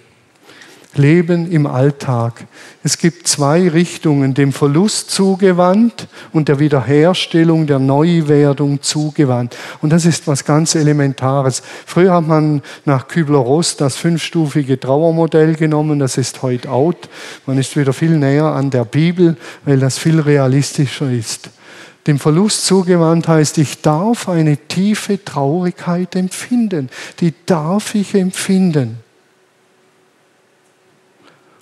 Leben 0.97 1.51
im 1.51 1.67
Alltag. 1.67 2.47
Es 2.83 2.99
gibt 2.99 3.29
zwei 3.29 3.69
Richtungen, 3.69 4.35
dem 4.35 4.53
Verlust 4.53 5.11
zugewandt 5.11 6.09
und 6.33 6.49
der 6.49 6.59
Wiederherstellung, 6.59 7.67
der 7.67 7.79
Neuwerdung 7.79 8.83
zugewandt. 8.83 9.57
Und 9.83 9.91
das 9.91 10.05
ist 10.05 10.27
was 10.27 10.45
ganz 10.45 10.75
Elementares. 10.75 11.63
Früher 11.87 12.15
hat 12.15 12.27
man 12.27 12.63
nach 12.85 13.09
Kübler-Ross 13.09 13.77
das 13.77 13.97
fünfstufige 13.97 14.81
Trauermodell 14.81 15.55
genommen, 15.55 15.99
das 15.99 16.17
ist 16.17 16.43
heute 16.43 16.71
out. 16.71 17.09
Man 17.47 17.59
ist 17.59 17.77
wieder 17.77 17.93
viel 17.93 18.19
näher 18.19 18.47
an 18.47 18.71
der 18.71 18.85
Bibel, 18.85 19.37
weil 19.65 19.79
das 19.79 19.99
viel 19.99 20.21
realistischer 20.21 21.11
ist. 21.11 21.51
Dem 22.07 22.19
Verlust 22.19 22.65
zugewandt 22.65 23.29
heißt, 23.29 23.59
ich 23.59 23.83
darf 23.83 24.29
eine 24.29 24.57
tiefe 24.57 25.23
Traurigkeit 25.23 26.17
empfinden. 26.17 26.89
Die 27.21 27.35
darf 27.47 27.95
ich 27.95 28.15
empfinden. 28.15 28.99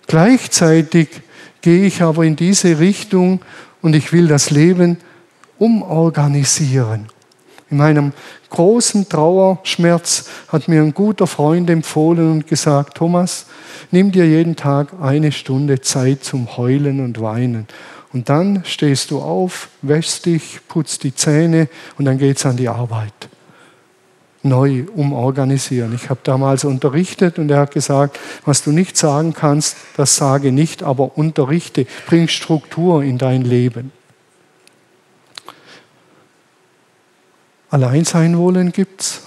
Gleichzeitig 0.09 1.09
gehe 1.61 1.84
ich 1.84 2.00
aber 2.00 2.24
in 2.24 2.34
diese 2.34 2.78
Richtung 2.78 3.40
und 3.82 3.94
ich 3.94 4.11
will 4.11 4.26
das 4.26 4.50
Leben 4.50 4.96
umorganisieren. 5.59 7.09
In 7.70 7.76
meinem 7.76 8.14
großen 8.48 9.11
Trauerschmerz 9.11 10.30
hat 10.48 10.66
mir 10.66 10.80
ein 10.80 10.94
guter 10.94 11.26
Freund 11.26 11.68
empfohlen 11.68 12.32
und 12.32 12.46
gesagt, 12.46 12.96
Thomas, 12.96 13.44
nimm 13.90 14.11
dir 14.11 14.26
jeden 14.26 14.56
Tag 14.56 14.94
eine 14.98 15.30
Stunde 15.30 15.82
Zeit 15.82 16.24
zum 16.24 16.56
Heulen 16.56 17.04
und 17.04 17.20
Weinen. 17.20 17.66
Und 18.14 18.30
dann 18.30 18.62
stehst 18.64 19.11
du 19.11 19.20
auf, 19.20 19.68
wäschst 19.82 20.24
dich, 20.24 20.61
putzt 20.68 21.04
die 21.04 21.14
Zähne 21.14 21.68
und 21.98 22.06
dann 22.06 22.16
geht's 22.16 22.46
an 22.46 22.56
die 22.56 22.70
Arbeit 22.70 23.28
neu 24.43 24.84
umorganisieren. 24.95 25.95
Ich 25.95 26.11
habe 26.11 26.20
damals 26.22 26.64
unterrichtet 26.64 27.39
und 27.39 27.51
er 27.51 27.61
hat 27.61 27.72
gesagt, 27.72 28.18
was 28.45 28.62
du 28.62 28.70
nicht 28.70 28.97
sagen 28.97 29.32
kannst, 29.34 29.76
das 29.97 30.16
sage 30.16 30.53
nicht, 30.53 30.82
aber 30.82 31.18
unterrichte, 31.18 31.86
bring 32.07 32.28
Struktur 32.28 33.03
in 33.03 33.18
dein 33.18 33.43
Leben. 33.43 33.93
Allein 37.70 38.05
sein 38.05 38.39
wollen 38.39 38.72
gibt's, 38.72 39.22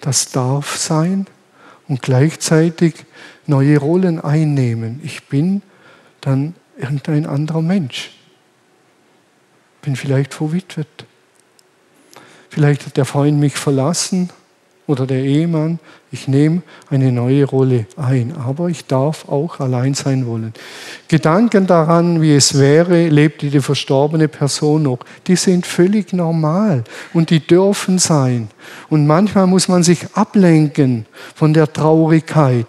das 0.00 0.30
darf 0.30 0.76
sein 0.76 1.26
und 1.86 2.02
gleichzeitig 2.02 3.04
neue 3.46 3.78
Rollen 3.78 4.20
einnehmen. 4.20 5.00
Ich 5.04 5.24
bin 5.28 5.62
dann 6.20 6.54
irgendein 6.76 7.26
anderer 7.26 7.62
Mensch. 7.62 8.12
Bin 9.82 9.94
vielleicht 9.94 10.34
verwitwet. 10.34 11.04
Vielleicht 12.50 12.86
hat 12.86 12.96
der 12.96 13.04
Freund 13.04 13.38
mich 13.38 13.54
verlassen 13.56 14.30
oder 14.86 15.06
der 15.06 15.22
Ehemann, 15.22 15.78
ich 16.12 16.28
nehme 16.28 16.62
eine 16.88 17.10
neue 17.10 17.44
Rolle 17.44 17.86
ein, 17.96 18.32
aber 18.36 18.68
ich 18.68 18.86
darf 18.86 19.28
auch 19.28 19.58
allein 19.58 19.94
sein 19.94 20.26
wollen. 20.26 20.54
Gedanken 21.08 21.66
daran, 21.66 22.22
wie 22.22 22.34
es 22.34 22.58
wäre, 22.58 23.08
lebte 23.08 23.50
die 23.50 23.60
verstorbene 23.60 24.28
Person 24.28 24.84
noch, 24.84 25.00
die 25.26 25.36
sind 25.36 25.66
völlig 25.66 26.12
normal 26.12 26.84
und 27.12 27.30
die 27.30 27.40
dürfen 27.40 27.98
sein. 27.98 28.48
Und 28.88 29.06
manchmal 29.06 29.46
muss 29.46 29.68
man 29.68 29.82
sich 29.82 30.06
ablenken 30.14 31.06
von 31.34 31.52
der 31.52 31.72
Traurigkeit 31.72 32.66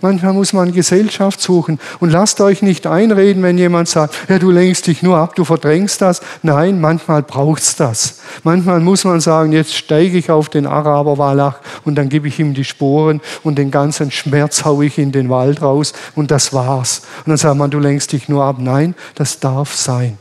Manchmal 0.00 0.32
muss 0.32 0.52
man 0.52 0.72
Gesellschaft 0.72 1.40
suchen. 1.40 1.78
Und 2.00 2.10
lasst 2.10 2.40
euch 2.40 2.62
nicht 2.62 2.86
einreden, 2.86 3.42
wenn 3.42 3.58
jemand 3.58 3.88
sagt, 3.88 4.14
ja, 4.28 4.38
du 4.38 4.50
lenkst 4.50 4.86
dich 4.86 5.02
nur 5.02 5.16
ab, 5.16 5.34
du 5.34 5.44
verdrängst 5.44 6.00
das. 6.00 6.20
Nein, 6.42 6.80
manchmal 6.80 7.22
braucht 7.22 7.62
es 7.62 7.76
das. 7.76 8.20
Manchmal 8.42 8.80
muss 8.80 9.04
man 9.04 9.20
sagen, 9.20 9.52
jetzt 9.52 9.74
steige 9.74 10.18
ich 10.18 10.30
auf 10.30 10.48
den 10.48 10.66
Araber-Wallach 10.66 11.60
und 11.84 11.96
dann 11.96 12.08
gebe 12.08 12.28
ich 12.28 12.38
ihm 12.38 12.54
die 12.54 12.64
Sporen 12.64 13.20
und 13.42 13.56
den 13.56 13.70
ganzen 13.70 14.10
Schmerz 14.10 14.64
haue 14.64 14.86
ich 14.86 14.98
in 14.98 15.12
den 15.12 15.30
Wald 15.30 15.62
raus 15.62 15.92
und 16.14 16.30
das 16.30 16.52
war's. 16.52 17.02
Und 17.24 17.30
dann 17.30 17.36
sagt 17.36 17.56
man, 17.56 17.70
du 17.70 17.78
lenkst 17.78 18.12
dich 18.12 18.28
nur 18.28 18.44
ab. 18.44 18.56
Nein, 18.58 18.94
das 19.14 19.40
darf 19.40 19.74
sein. 19.74 20.18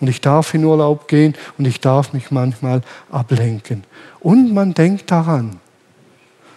Und 0.00 0.08
ich 0.08 0.20
darf 0.20 0.52
in 0.54 0.64
Urlaub 0.64 1.08
gehen 1.08 1.34
und 1.58 1.66
ich 1.66 1.80
darf 1.80 2.12
mich 2.12 2.30
manchmal 2.30 2.82
ablenken. 3.10 3.84
Und 4.20 4.52
man 4.52 4.74
denkt 4.74 5.10
daran, 5.10 5.58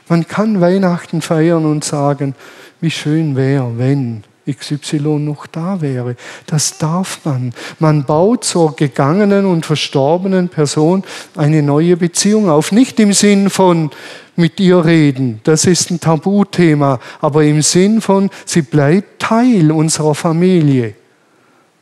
man 0.09 0.27
kann 0.27 0.59
Weihnachten 0.59 1.21
feiern 1.21 1.65
und 1.65 1.83
sagen, 1.83 2.35
wie 2.81 2.91
schön 2.91 3.35
wäre, 3.35 3.77
wenn 3.77 4.23
XY 4.49 5.19
noch 5.19 5.47
da 5.47 5.81
wäre. 5.81 6.15
Das 6.47 6.77
darf 6.77 7.19
man. 7.23 7.53
Man 7.77 8.05
baut 8.05 8.43
zur 8.43 8.75
gegangenen 8.75 9.45
und 9.45 9.65
verstorbenen 9.65 10.49
Person 10.49 11.03
eine 11.35 11.61
neue 11.61 11.97
Beziehung 11.97 12.49
auf. 12.49 12.71
Nicht 12.71 12.99
im 12.99 13.13
Sinn 13.13 13.49
von 13.49 13.91
mit 14.35 14.59
ihr 14.61 14.85
reden, 14.85 15.41
das 15.43 15.65
ist 15.65 15.91
ein 15.91 15.99
Tabuthema, 15.99 16.99
aber 17.19 17.43
im 17.43 17.61
Sinn 17.61 17.99
von, 17.99 18.29
sie 18.45 18.61
bleibt 18.61 19.21
Teil 19.21 19.69
unserer 19.69 20.15
Familie. 20.15 20.95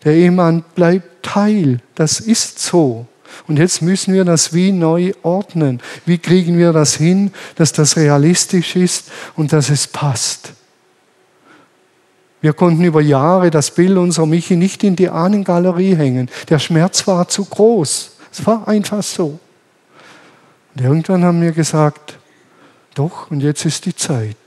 Der 0.03 0.13
Ehemann 0.13 0.63
bleibt 0.73 1.23
Teil, 1.23 1.81
das 1.93 2.19
ist 2.19 2.59
so. 2.59 3.05
Und 3.47 3.59
jetzt 3.59 3.81
müssen 3.81 4.13
wir 4.13 4.25
das 4.25 4.53
wie 4.53 4.71
neu 4.71 5.13
ordnen. 5.21 5.81
Wie 6.05 6.17
kriegen 6.17 6.57
wir 6.57 6.73
das 6.73 6.95
hin, 6.95 7.31
dass 7.55 7.73
das 7.73 7.97
realistisch 7.97 8.75
ist 8.75 9.11
und 9.35 9.53
dass 9.53 9.69
es 9.69 9.87
passt? 9.87 10.53
Wir 12.41 12.53
konnten 12.53 12.83
über 12.83 13.01
Jahre 13.01 13.49
das 13.49 13.71
Bild 13.71 13.97
unserer 13.97 14.25
Michi 14.25 14.55
nicht 14.55 14.83
in 14.83 14.95
die 14.95 15.09
Ahnengalerie 15.09 15.95
hängen. 15.95 16.29
Der 16.49 16.59
Schmerz 16.59 17.07
war 17.07 17.27
zu 17.27 17.45
groß. 17.45 18.11
Es 18.31 18.45
war 18.45 18.67
einfach 18.67 19.01
so. 19.03 19.39
Und 20.75 20.83
irgendwann 20.83 21.23
haben 21.23 21.41
wir 21.41 21.51
gesagt, 21.51 22.19
doch, 22.93 23.31
und 23.31 23.41
jetzt 23.41 23.65
ist 23.65 23.85
die 23.85 23.95
Zeit. 23.95 24.37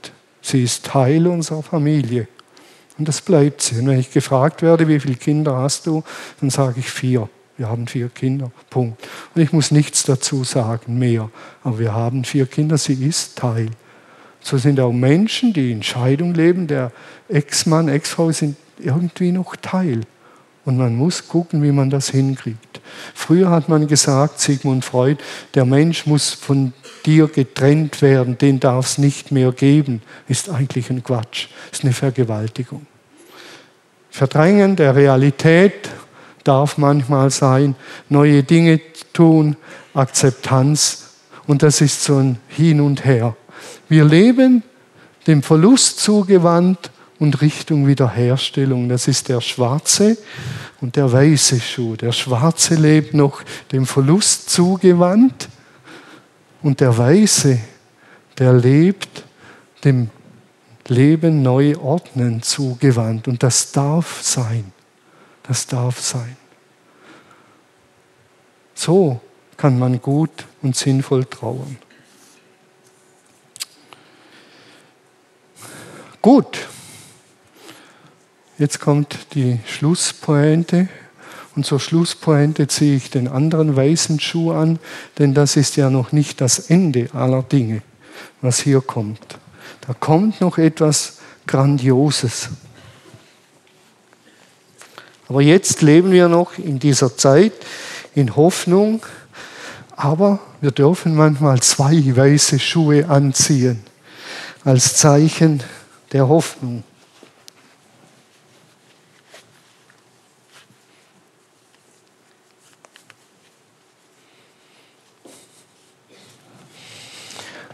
Sie 0.41 0.63
ist 0.63 0.85
Teil 0.85 1.27
unserer 1.27 1.63
Familie. 1.63 2.27
Und 2.97 3.07
das 3.07 3.21
bleibt 3.21 3.61
sie. 3.61 3.79
Und 3.79 3.87
wenn 3.87 3.99
ich 3.99 4.11
gefragt 4.11 4.61
werde, 4.61 4.87
wie 4.87 4.99
viele 4.99 5.15
Kinder 5.15 5.57
hast 5.57 5.87
du, 5.87 6.03
dann 6.39 6.49
sage 6.49 6.79
ich 6.79 6.89
vier. 6.89 7.29
Wir 7.57 7.69
haben 7.69 7.87
vier 7.87 8.09
Kinder. 8.09 8.51
Punkt. 8.69 9.07
Und 9.35 9.41
ich 9.41 9.53
muss 9.53 9.71
nichts 9.71 10.03
dazu 10.03 10.43
sagen 10.43 10.97
mehr. 10.97 11.29
Aber 11.63 11.79
wir 11.79 11.93
haben 11.93 12.23
vier 12.23 12.45
Kinder. 12.45 12.77
Sie 12.77 12.93
ist 12.93 13.37
Teil. 13.37 13.69
So 14.39 14.57
sind 14.57 14.79
auch 14.79 14.91
Menschen, 14.91 15.53
die 15.53 15.71
in 15.71 15.83
Scheidung 15.83 16.33
leben. 16.33 16.67
Der 16.67 16.91
Ex-Mann, 17.29 17.87
Ex-Frau 17.87 18.31
sind 18.31 18.55
irgendwie 18.79 19.31
noch 19.31 19.55
Teil. 19.55 20.01
Und 20.65 20.77
man 20.77 20.95
muss 20.95 21.27
gucken, 21.27 21.63
wie 21.63 21.71
man 21.71 21.89
das 21.89 22.09
hinkriegt. 22.09 22.81
Früher 23.13 23.49
hat 23.49 23.69
man 23.69 23.87
gesagt, 23.87 24.39
Sigmund 24.39 24.85
Freud, 24.85 25.17
der 25.55 25.65
Mensch 25.65 26.05
muss 26.05 26.31
von 26.31 26.73
dir 27.05 27.27
getrennt 27.27 28.01
werden, 28.01 28.37
den 28.37 28.59
darf 28.59 28.85
es 28.85 28.97
nicht 28.97 29.31
mehr 29.31 29.51
geben. 29.51 30.01
Ist 30.27 30.49
eigentlich 30.49 30.89
ein 30.89 31.03
Quatsch, 31.03 31.47
ist 31.71 31.83
eine 31.83 31.93
Vergewaltigung. 31.93 32.85
Verdrängen 34.11 34.75
der 34.75 34.95
Realität 34.95 35.89
darf 36.43 36.77
manchmal 36.77 37.29
sein, 37.29 37.75
neue 38.09 38.43
Dinge 38.43 38.79
tun, 39.13 39.55
Akzeptanz. 39.93 41.09
Und 41.47 41.63
das 41.63 41.81
ist 41.81 42.03
so 42.03 42.17
ein 42.17 42.37
Hin 42.47 42.81
und 42.81 43.05
Her. 43.05 43.35
Wir 43.89 44.05
leben 44.05 44.63
dem 45.27 45.43
Verlust 45.43 45.99
zugewandt 45.99 46.91
und 47.19 47.41
Richtung 47.41 47.87
Wiederherstellung. 47.87 48.89
Das 48.89 49.07
ist 49.07 49.29
der 49.29 49.41
schwarze 49.41 50.17
und 50.81 50.95
der 50.95 51.11
weiße 51.11 51.59
Schuh. 51.59 51.95
Der 51.95 52.11
schwarze 52.11 52.75
lebt 52.75 53.13
noch 53.13 53.43
dem 53.71 53.85
Verlust 53.85 54.49
zugewandt 54.49 55.49
und 56.63 56.79
der 56.79 56.97
weiße, 56.97 57.59
der 58.37 58.53
lebt 58.53 59.23
dem 59.83 60.09
Leben 60.87 61.41
neu 61.41 61.77
ordnen 61.77 62.41
zugewandt. 62.41 63.27
Und 63.27 63.43
das 63.43 63.71
darf 63.71 64.21
sein. 64.23 64.71
Das 65.43 65.67
darf 65.67 65.99
sein. 65.99 66.37
So 68.73 69.19
kann 69.57 69.77
man 69.77 70.01
gut 70.01 70.45
und 70.61 70.75
sinnvoll 70.75 71.25
trauern. 71.25 71.77
Gut, 76.21 76.67
jetzt 78.57 78.79
kommt 78.79 79.33
die 79.33 79.59
Schlusspointe. 79.65 80.87
Und 81.55 81.65
zur 81.65 81.79
Schlusspointe 81.79 82.67
ziehe 82.67 82.95
ich 82.95 83.09
den 83.09 83.27
anderen 83.27 83.75
weißen 83.75 84.19
Schuh 84.19 84.51
an, 84.51 84.79
denn 85.17 85.33
das 85.33 85.57
ist 85.57 85.75
ja 85.75 85.89
noch 85.89 86.11
nicht 86.11 86.39
das 86.39 86.69
Ende 86.69 87.09
aller 87.13 87.43
Dinge, 87.43 87.81
was 88.41 88.59
hier 88.59 88.81
kommt. 88.81 89.37
Da 89.81 89.93
kommt 89.93 90.39
noch 90.41 90.57
etwas 90.57 91.19
Grandioses. 91.47 92.49
Aber 95.31 95.41
jetzt 95.41 95.81
leben 95.81 96.11
wir 96.11 96.27
noch 96.27 96.57
in 96.57 96.77
dieser 96.77 97.15
Zeit 97.15 97.53
in 98.15 98.35
Hoffnung, 98.35 99.01
aber 99.95 100.39
wir 100.59 100.71
dürfen 100.71 101.15
manchmal 101.15 101.61
zwei 101.61 101.93
weiße 101.93 102.59
Schuhe 102.59 103.07
anziehen 103.07 103.81
als 104.65 104.97
Zeichen 104.97 105.63
der 106.11 106.27
Hoffnung. 106.27 106.83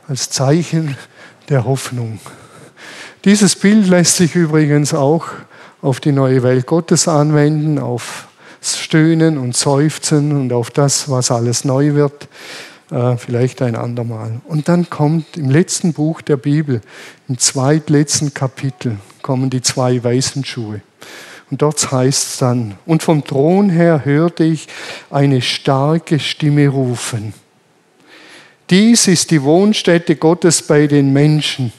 Als 0.08 0.30
Zeichen 0.30 0.96
der 1.50 1.66
Hoffnung. 1.66 2.20
Dieses 3.26 3.56
Bild 3.56 3.88
lässt 3.88 4.18
sich 4.18 4.36
übrigens 4.36 4.94
auch 4.94 5.26
auf 5.82 6.00
die 6.00 6.12
neue 6.12 6.44
Welt 6.44 6.66
Gottes 6.66 7.08
anwenden, 7.08 7.80
auf 7.80 8.28
Stöhnen 8.62 9.38
und 9.38 9.56
Seufzen 9.56 10.32
und 10.32 10.52
auf 10.52 10.72
das, 10.72 11.10
was 11.10 11.32
alles 11.32 11.64
neu 11.64 11.94
wird, 11.94 12.28
äh, 12.92 13.18
vielleicht 13.18 13.62
ein 13.62 13.76
andermal. 13.76 14.42
Und 14.46 14.68
dann 14.68 14.90
kommt 14.90 15.38
im 15.38 15.50
letzten 15.50 15.94
Buch 15.94 16.22
der 16.22 16.38
Bibel, 16.38 16.82
im 17.28 17.38
zweitletzten 17.38 18.34
Kapitel, 18.34 18.98
kommen 19.22 19.50
die 19.50 19.62
zwei 19.62 20.04
weißen 20.04 20.44
Schuhe. 20.44 20.82
Und 21.50 21.62
dort 21.62 21.92
heißt 21.92 22.28
es 22.28 22.38
dann, 22.38 22.76
und 22.86 23.04
vom 23.04 23.24
Thron 23.24 23.70
her 23.70 24.04
hörte 24.04 24.44
ich 24.44 24.68
eine 25.10 25.42
starke 25.42 26.20
Stimme 26.20 26.68
rufen. 26.68 27.34
Dies 28.70 29.08
ist 29.08 29.32
die 29.32 29.44
Wohnstätte 29.44 30.18
Gottes 30.18 30.62
bei 30.62 30.88
den 30.88 31.14
Menschen. 31.14 31.72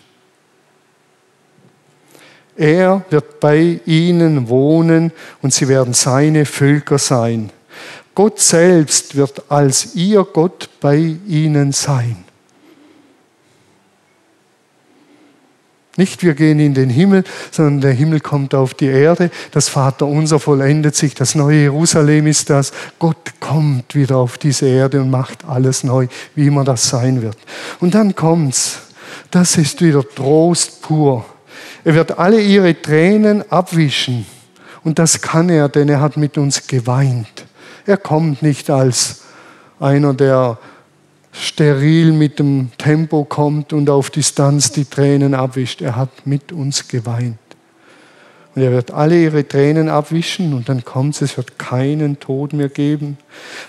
Er 2.59 3.05
wird 3.11 3.39
bei 3.39 3.81
ihnen 3.87 4.49
wohnen 4.49 5.13
und 5.43 5.55
sie 5.55 5.69
werden 5.69 5.95
seine 5.95 6.45
Völker 6.45 6.99
sein. 6.99 7.51
Gott 8.17 8.41
selbst 8.41 9.15
wird 9.15 9.49
als 9.49 9.95
ihr 9.95 10.25
Gott 10.25 10.69
bei 10.81 11.17
ihnen 11.29 11.71
sein. 11.71 12.25
Nicht 15.97 16.25
wir 16.25 16.35
gehen 16.35 16.59
in 16.59 16.75
den 16.75 16.91
Himmel, 16.91 17.23
sondern 17.53 17.81
der 17.81 17.93
Himmel 17.93 18.19
kommt 18.19 18.57
auf 18.57 18.75
die 18.75 18.87
Erde. 18.87 19.31
Das 19.53 19.69
Vaterunser 19.69 20.41
vollendet 20.41 20.97
sich. 20.97 21.15
Das 21.15 21.37
neue 21.37 21.63
Jerusalem 21.63 22.27
ist 22.27 22.51
das. 22.51 22.73
Gott 22.99 23.35
kommt 23.39 23.95
wieder 23.95 24.17
auf 24.17 24.37
diese 24.37 24.67
Erde 24.67 25.01
und 25.01 25.11
macht 25.11 25.45
alles 25.45 25.85
neu, 25.85 26.09
wie 26.35 26.49
immer 26.49 26.65
das 26.65 26.89
sein 26.89 27.23
wird. 27.23 27.37
Und 27.79 27.95
dann 27.95 28.17
kommt's. 28.17 28.81
Das 29.31 29.57
ist 29.57 29.81
wieder 29.81 30.03
Trost 30.09 30.83
pur. 30.83 31.25
Er 31.85 31.95
wird 31.95 32.19
alle 32.19 32.41
ihre 32.41 32.81
Tränen 32.81 33.51
abwischen. 33.51 34.27
Und 34.85 34.99
das 34.99 35.21
kann 35.21 35.49
er, 35.49 35.69
denn 35.69 35.89
er 35.89 36.01
hat 36.01 36.17
mit 36.17 36.39
uns 36.39 36.67
geweint. 36.67 37.47
Er 37.87 37.97
kommt 37.97 38.43
nicht 38.43 38.71
als 38.71 39.23
einer, 39.81 40.15
der 40.15 40.59
steril 41.33 42.13
mit 42.13 42.39
dem 42.39 42.71
Tempo 42.79 43.25
kommt 43.25 43.73
und 43.73 43.91
auf 43.91 44.11
Distanz 44.11 44.73
die 44.73 44.85
Tränen 44.85 45.35
abwischt. 45.35 45.81
Er 45.81 45.97
hat 45.97 46.27
mit 46.27 46.53
uns 46.53 46.89
geweint. 46.89 47.39
Und 48.55 48.63
er 48.63 48.73
wird 48.73 48.91
alle 48.91 49.23
ihre 49.23 49.47
Tränen 49.47 49.89
abwischen 49.89 50.53
und 50.53 50.69
dann 50.69 50.85
kommt 50.85 51.15
es, 51.15 51.23
es 51.23 51.37
wird 51.37 51.59
keinen 51.59 52.19
Tod 52.19 52.53
mehr 52.53 52.69
geben, 52.69 53.17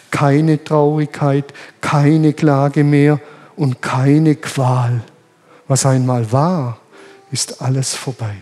keine 0.09 0.63
Traurigkeit, 0.63 1.53
keine 1.79 2.33
Klage 2.33 2.83
mehr 2.83 3.19
und 3.55 3.81
keine 3.83 4.35
Qual. 4.35 5.01
Was 5.67 5.85
einmal 5.85 6.31
war, 6.31 6.79
ist 7.31 7.61
alles 7.61 7.95
vorbei. 7.95 8.35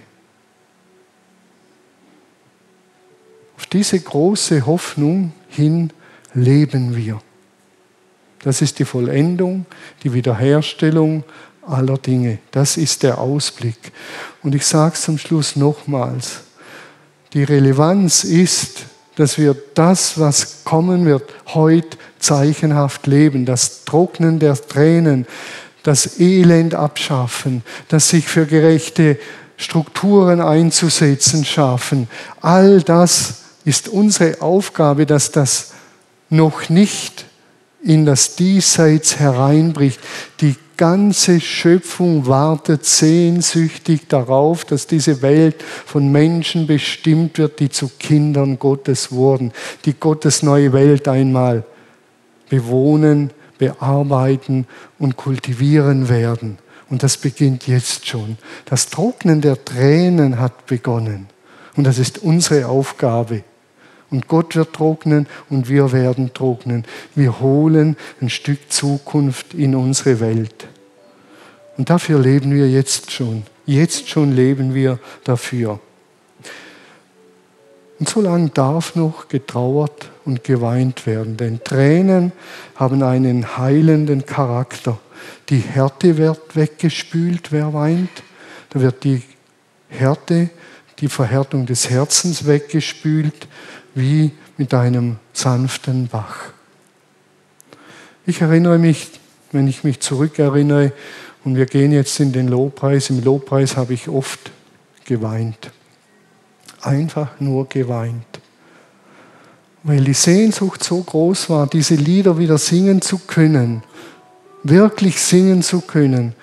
Auf 3.57 3.65
diese 3.65 3.99
große 3.99 4.65
Hoffnung 4.65 5.33
hin 5.49 5.91
leben 6.33 6.95
wir. 6.95 7.21
Das 8.39 8.61
ist 8.61 8.79
die 8.79 8.85
Vollendung, 8.85 9.65
die 10.03 10.13
Wiederherstellung 10.13 11.23
aller 11.65 11.97
Dinge. 11.97 12.39
Das 12.51 12.77
ist 12.77 13.03
der 13.03 13.17
Ausblick. 13.17 13.91
Und 14.43 14.55
ich 14.55 14.65
sage 14.65 14.93
es 14.95 15.01
zum 15.01 15.17
Schluss 15.17 15.55
nochmals. 15.55 16.41
Die 17.33 17.43
Relevanz 17.43 18.23
ist, 18.23 18.85
dass 19.15 19.38
wir 19.38 19.55
das, 19.73 20.19
was 20.19 20.63
kommen 20.63 21.05
wird, 21.05 21.23
heute 21.47 21.97
zeichenhaft 22.19 23.07
leben. 23.07 23.45
Das 23.45 23.83
Trocknen 23.83 24.39
der 24.39 24.55
Tränen, 24.55 25.25
das 25.88 26.19
Elend 26.19 26.75
abschaffen, 26.75 27.63
das 27.88 28.09
sich 28.09 28.27
für 28.27 28.45
gerechte 28.45 29.17
Strukturen 29.55 30.41
einzusetzen 30.41 31.45
schaffen. 31.45 32.09
All 32.41 32.81
das 32.81 33.43
ist 33.63 33.88
unsere 33.88 34.41
Aufgabe, 34.41 35.05
dass 35.05 35.31
das 35.31 35.71
noch 36.29 36.67
nicht 36.67 37.23
in 37.81 38.05
das 38.05 38.35
Diesseits 38.35 39.17
hereinbricht. 39.17 40.01
Die 40.41 40.57
ganze 40.75 41.39
Schöpfung 41.39 42.27
wartet 42.27 42.83
sehnsüchtig 42.83 44.09
darauf, 44.09 44.65
dass 44.65 44.88
diese 44.88 45.21
Welt 45.21 45.63
von 45.85 46.11
Menschen 46.11 46.67
bestimmt 46.67 47.38
wird, 47.38 47.61
die 47.61 47.69
zu 47.69 47.89
Kindern 47.97 48.59
Gottes 48.59 49.13
wurden, 49.13 49.53
die 49.85 49.93
Gottes 49.93 50.43
neue 50.43 50.73
Welt 50.73 51.07
einmal 51.07 51.63
bewohnen, 52.49 53.31
bearbeiten 53.57 54.67
und 54.99 55.17
kultivieren 55.17 56.09
werden. 56.09 56.57
Und 56.89 57.03
das 57.03 57.17
beginnt 57.17 57.67
jetzt 57.67 58.07
schon. 58.07 58.37
Das 58.65 58.87
Trocknen 58.87 59.41
der 59.41 59.63
Tränen 59.63 60.39
hat 60.39 60.65
begonnen. 60.67 61.27
Und 61.75 61.83
das 61.85 61.99
ist 61.99 62.19
unsere 62.19 62.67
Aufgabe. 62.67 63.43
Und 64.09 64.27
Gott 64.27 64.55
wird 64.55 64.73
trocknen 64.73 65.27
und 65.49 65.67
wir 65.67 65.91
werden 65.91 66.33
trocknen. 66.33 66.85
Wir 67.13 67.39
holen 67.39 67.97
ein 68.21 68.29
Stück 68.29 68.71
Zukunft 68.71 69.53
in 69.53 69.75
unsere 69.75 70.19
Welt. 70.21 70.67
Und 71.77 71.89
dafür 71.89 72.19
leben 72.19 72.53
wir 72.53 72.69
jetzt 72.69 73.11
schon. 73.11 73.43
Jetzt 73.65 74.07
schon 74.09 74.33
leben 74.33 74.73
wir 74.73 74.97
dafür. 75.25 75.79
Und 77.99 78.07
so 78.07 78.21
lange 78.21 78.49
darf 78.49 78.95
noch 78.95 79.27
getrauert 79.27 80.09
und 80.23 80.43
geweint 80.43 81.07
werden, 81.07 81.35
denn 81.35 81.63
Tränen 81.63 82.31
haben 82.75 83.01
einen 83.01 83.57
heilenden 83.57 84.25
Charakter. 84.25 84.99
Die 85.49 85.59
Härte 85.59 86.17
wird 86.17 86.55
weggespült, 86.55 87.51
wer 87.51 87.73
weint. 87.73 88.09
Da 88.69 88.81
wird 88.81 89.03
die 89.03 89.23
Härte, 89.89 90.49
die 90.99 91.07
Verhärtung 91.07 91.65
des 91.65 91.89
Herzens 91.89 92.45
weggespült 92.45 93.47
wie 93.95 94.31
mit 94.57 94.73
einem 94.73 95.17
sanften 95.33 96.07
Bach. 96.07 96.51
Ich 98.25 98.41
erinnere 98.41 98.77
mich, 98.77 99.09
wenn 99.51 99.67
ich 99.67 99.83
mich 99.83 100.01
zurückerinnere, 100.01 100.91
und 101.43 101.55
wir 101.55 101.65
gehen 101.65 101.93
jetzt 101.93 102.19
in 102.19 102.33
den 102.33 102.49
Lobpreis, 102.49 103.09
im 103.09 103.23
Lobpreis 103.23 103.77
habe 103.77 103.93
ich 103.93 104.09
oft 104.09 104.51
geweint. 105.05 105.71
Einfach 106.88 107.39
nur 107.39 107.67
geweint. 107.67 108.39
Weil 109.83 110.03
die 110.03 110.13
Sehnsucht 110.13 110.83
so 110.83 111.01
groß 111.01 111.49
war, 111.49 111.67
diese 111.67 111.95
Lieder 111.95 112.38
wieder 112.38 112.57
singen 112.57 113.01
zu 113.01 113.19
können, 113.19 113.83
wirklich 114.63 115.19
singen 115.21 115.61
zu 115.61 115.81
können 115.81 116.33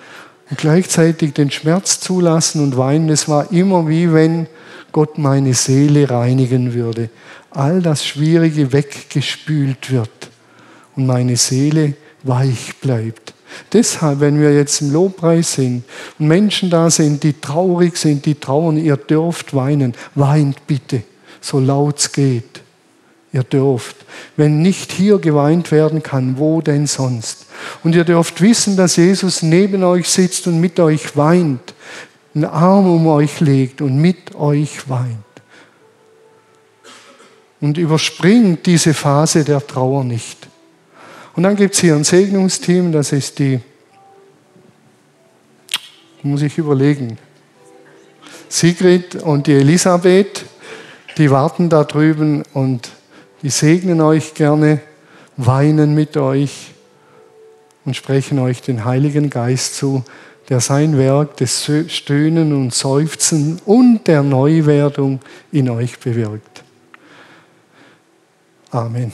und 0.49 0.57
gleichzeitig 0.57 1.33
den 1.33 1.51
Schmerz 1.51 1.99
zulassen 1.99 2.63
und 2.63 2.77
weinen. 2.77 3.09
Es 3.09 3.27
war 3.27 3.51
immer 3.51 3.87
wie 3.87 4.13
wenn 4.13 4.47
Gott 4.91 5.17
meine 5.17 5.53
Seele 5.53 6.09
reinigen 6.09 6.73
würde 6.73 7.09
all 7.55 7.81
das 7.81 8.05
Schwierige 8.05 8.71
weggespült 8.73 9.91
wird 9.91 10.29
und 10.95 11.07
meine 11.07 11.37
Seele 11.37 11.93
weich 12.23 12.75
bleibt. 12.81 13.33
Deshalb, 13.73 14.19
wenn 14.19 14.39
wir 14.39 14.53
jetzt 14.53 14.81
im 14.81 14.91
Lobpreis 14.91 15.53
sind 15.53 15.83
und 16.19 16.27
Menschen 16.27 16.69
da 16.69 16.89
sind, 16.89 17.23
die 17.23 17.33
traurig 17.33 17.97
sind, 17.97 18.25
die 18.25 18.35
trauern, 18.35 18.77
ihr 18.77 18.97
dürft 18.97 19.53
weinen. 19.55 19.93
Weint 20.15 20.65
bitte, 20.67 21.03
so 21.41 21.59
laut 21.59 21.99
es 21.99 22.11
geht. 22.11 22.61
Ihr 23.33 23.43
dürft. 23.43 23.97
Wenn 24.37 24.61
nicht 24.61 24.93
hier 24.93 25.17
geweint 25.17 25.71
werden 25.71 26.01
kann, 26.01 26.37
wo 26.37 26.61
denn 26.61 26.87
sonst? 26.87 27.47
Und 27.83 27.93
ihr 27.93 28.05
dürft 28.05 28.39
wissen, 28.41 28.77
dass 28.77 28.95
Jesus 28.95 29.41
neben 29.41 29.83
euch 29.83 30.07
sitzt 30.07 30.47
und 30.47 30.61
mit 30.61 30.79
euch 30.79 31.17
weint, 31.17 31.73
einen 32.33 32.45
Arm 32.45 32.87
um 32.87 33.07
euch 33.07 33.41
legt 33.41 33.81
und 33.81 33.97
mit 33.97 34.35
euch 34.35 34.89
weint 34.89 35.17
und 37.65 37.77
überspringt 37.77 38.65
diese 38.65 38.93
Phase 38.93 39.43
der 39.43 39.65
Trauer 39.65 40.03
nicht. 40.03 40.47
Und 41.35 41.43
dann 41.43 41.55
gibt 41.55 41.73
es 41.73 41.81
hier 41.81 41.95
ein 41.95 42.03
Segnungsteam, 42.03 42.91
das 42.91 43.11
ist 43.11 43.39
die, 43.39 43.59
muss 46.23 46.41
ich 46.41 46.57
überlegen, 46.57 47.17
Sigrid 48.47 49.15
und 49.15 49.47
die 49.47 49.53
Elisabeth, 49.53 50.45
die 51.17 51.29
warten 51.29 51.69
da 51.69 51.83
drüben 51.83 52.43
und 52.53 52.89
die 53.41 53.49
segnen 53.49 54.01
euch 54.01 54.33
gerne, 54.33 54.79
weinen 55.35 55.93
mit 55.93 56.15
euch 56.15 56.71
und 57.83 57.95
sprechen 57.95 58.39
euch 58.39 58.61
den 58.61 58.85
Heiligen 58.85 59.29
Geist 59.29 59.75
zu, 59.75 60.03
der 60.47 60.61
sein 60.61 60.97
Werk 60.97 61.37
des 61.37 61.69
Stöhnen 61.87 62.53
und 62.53 62.73
Seufzen 62.73 63.59
und 63.65 64.07
der 64.07 64.23
Neuwerdung 64.23 65.19
in 65.51 65.69
euch 65.69 65.99
bewirkt. 65.99 66.63
Amen. 68.71 69.11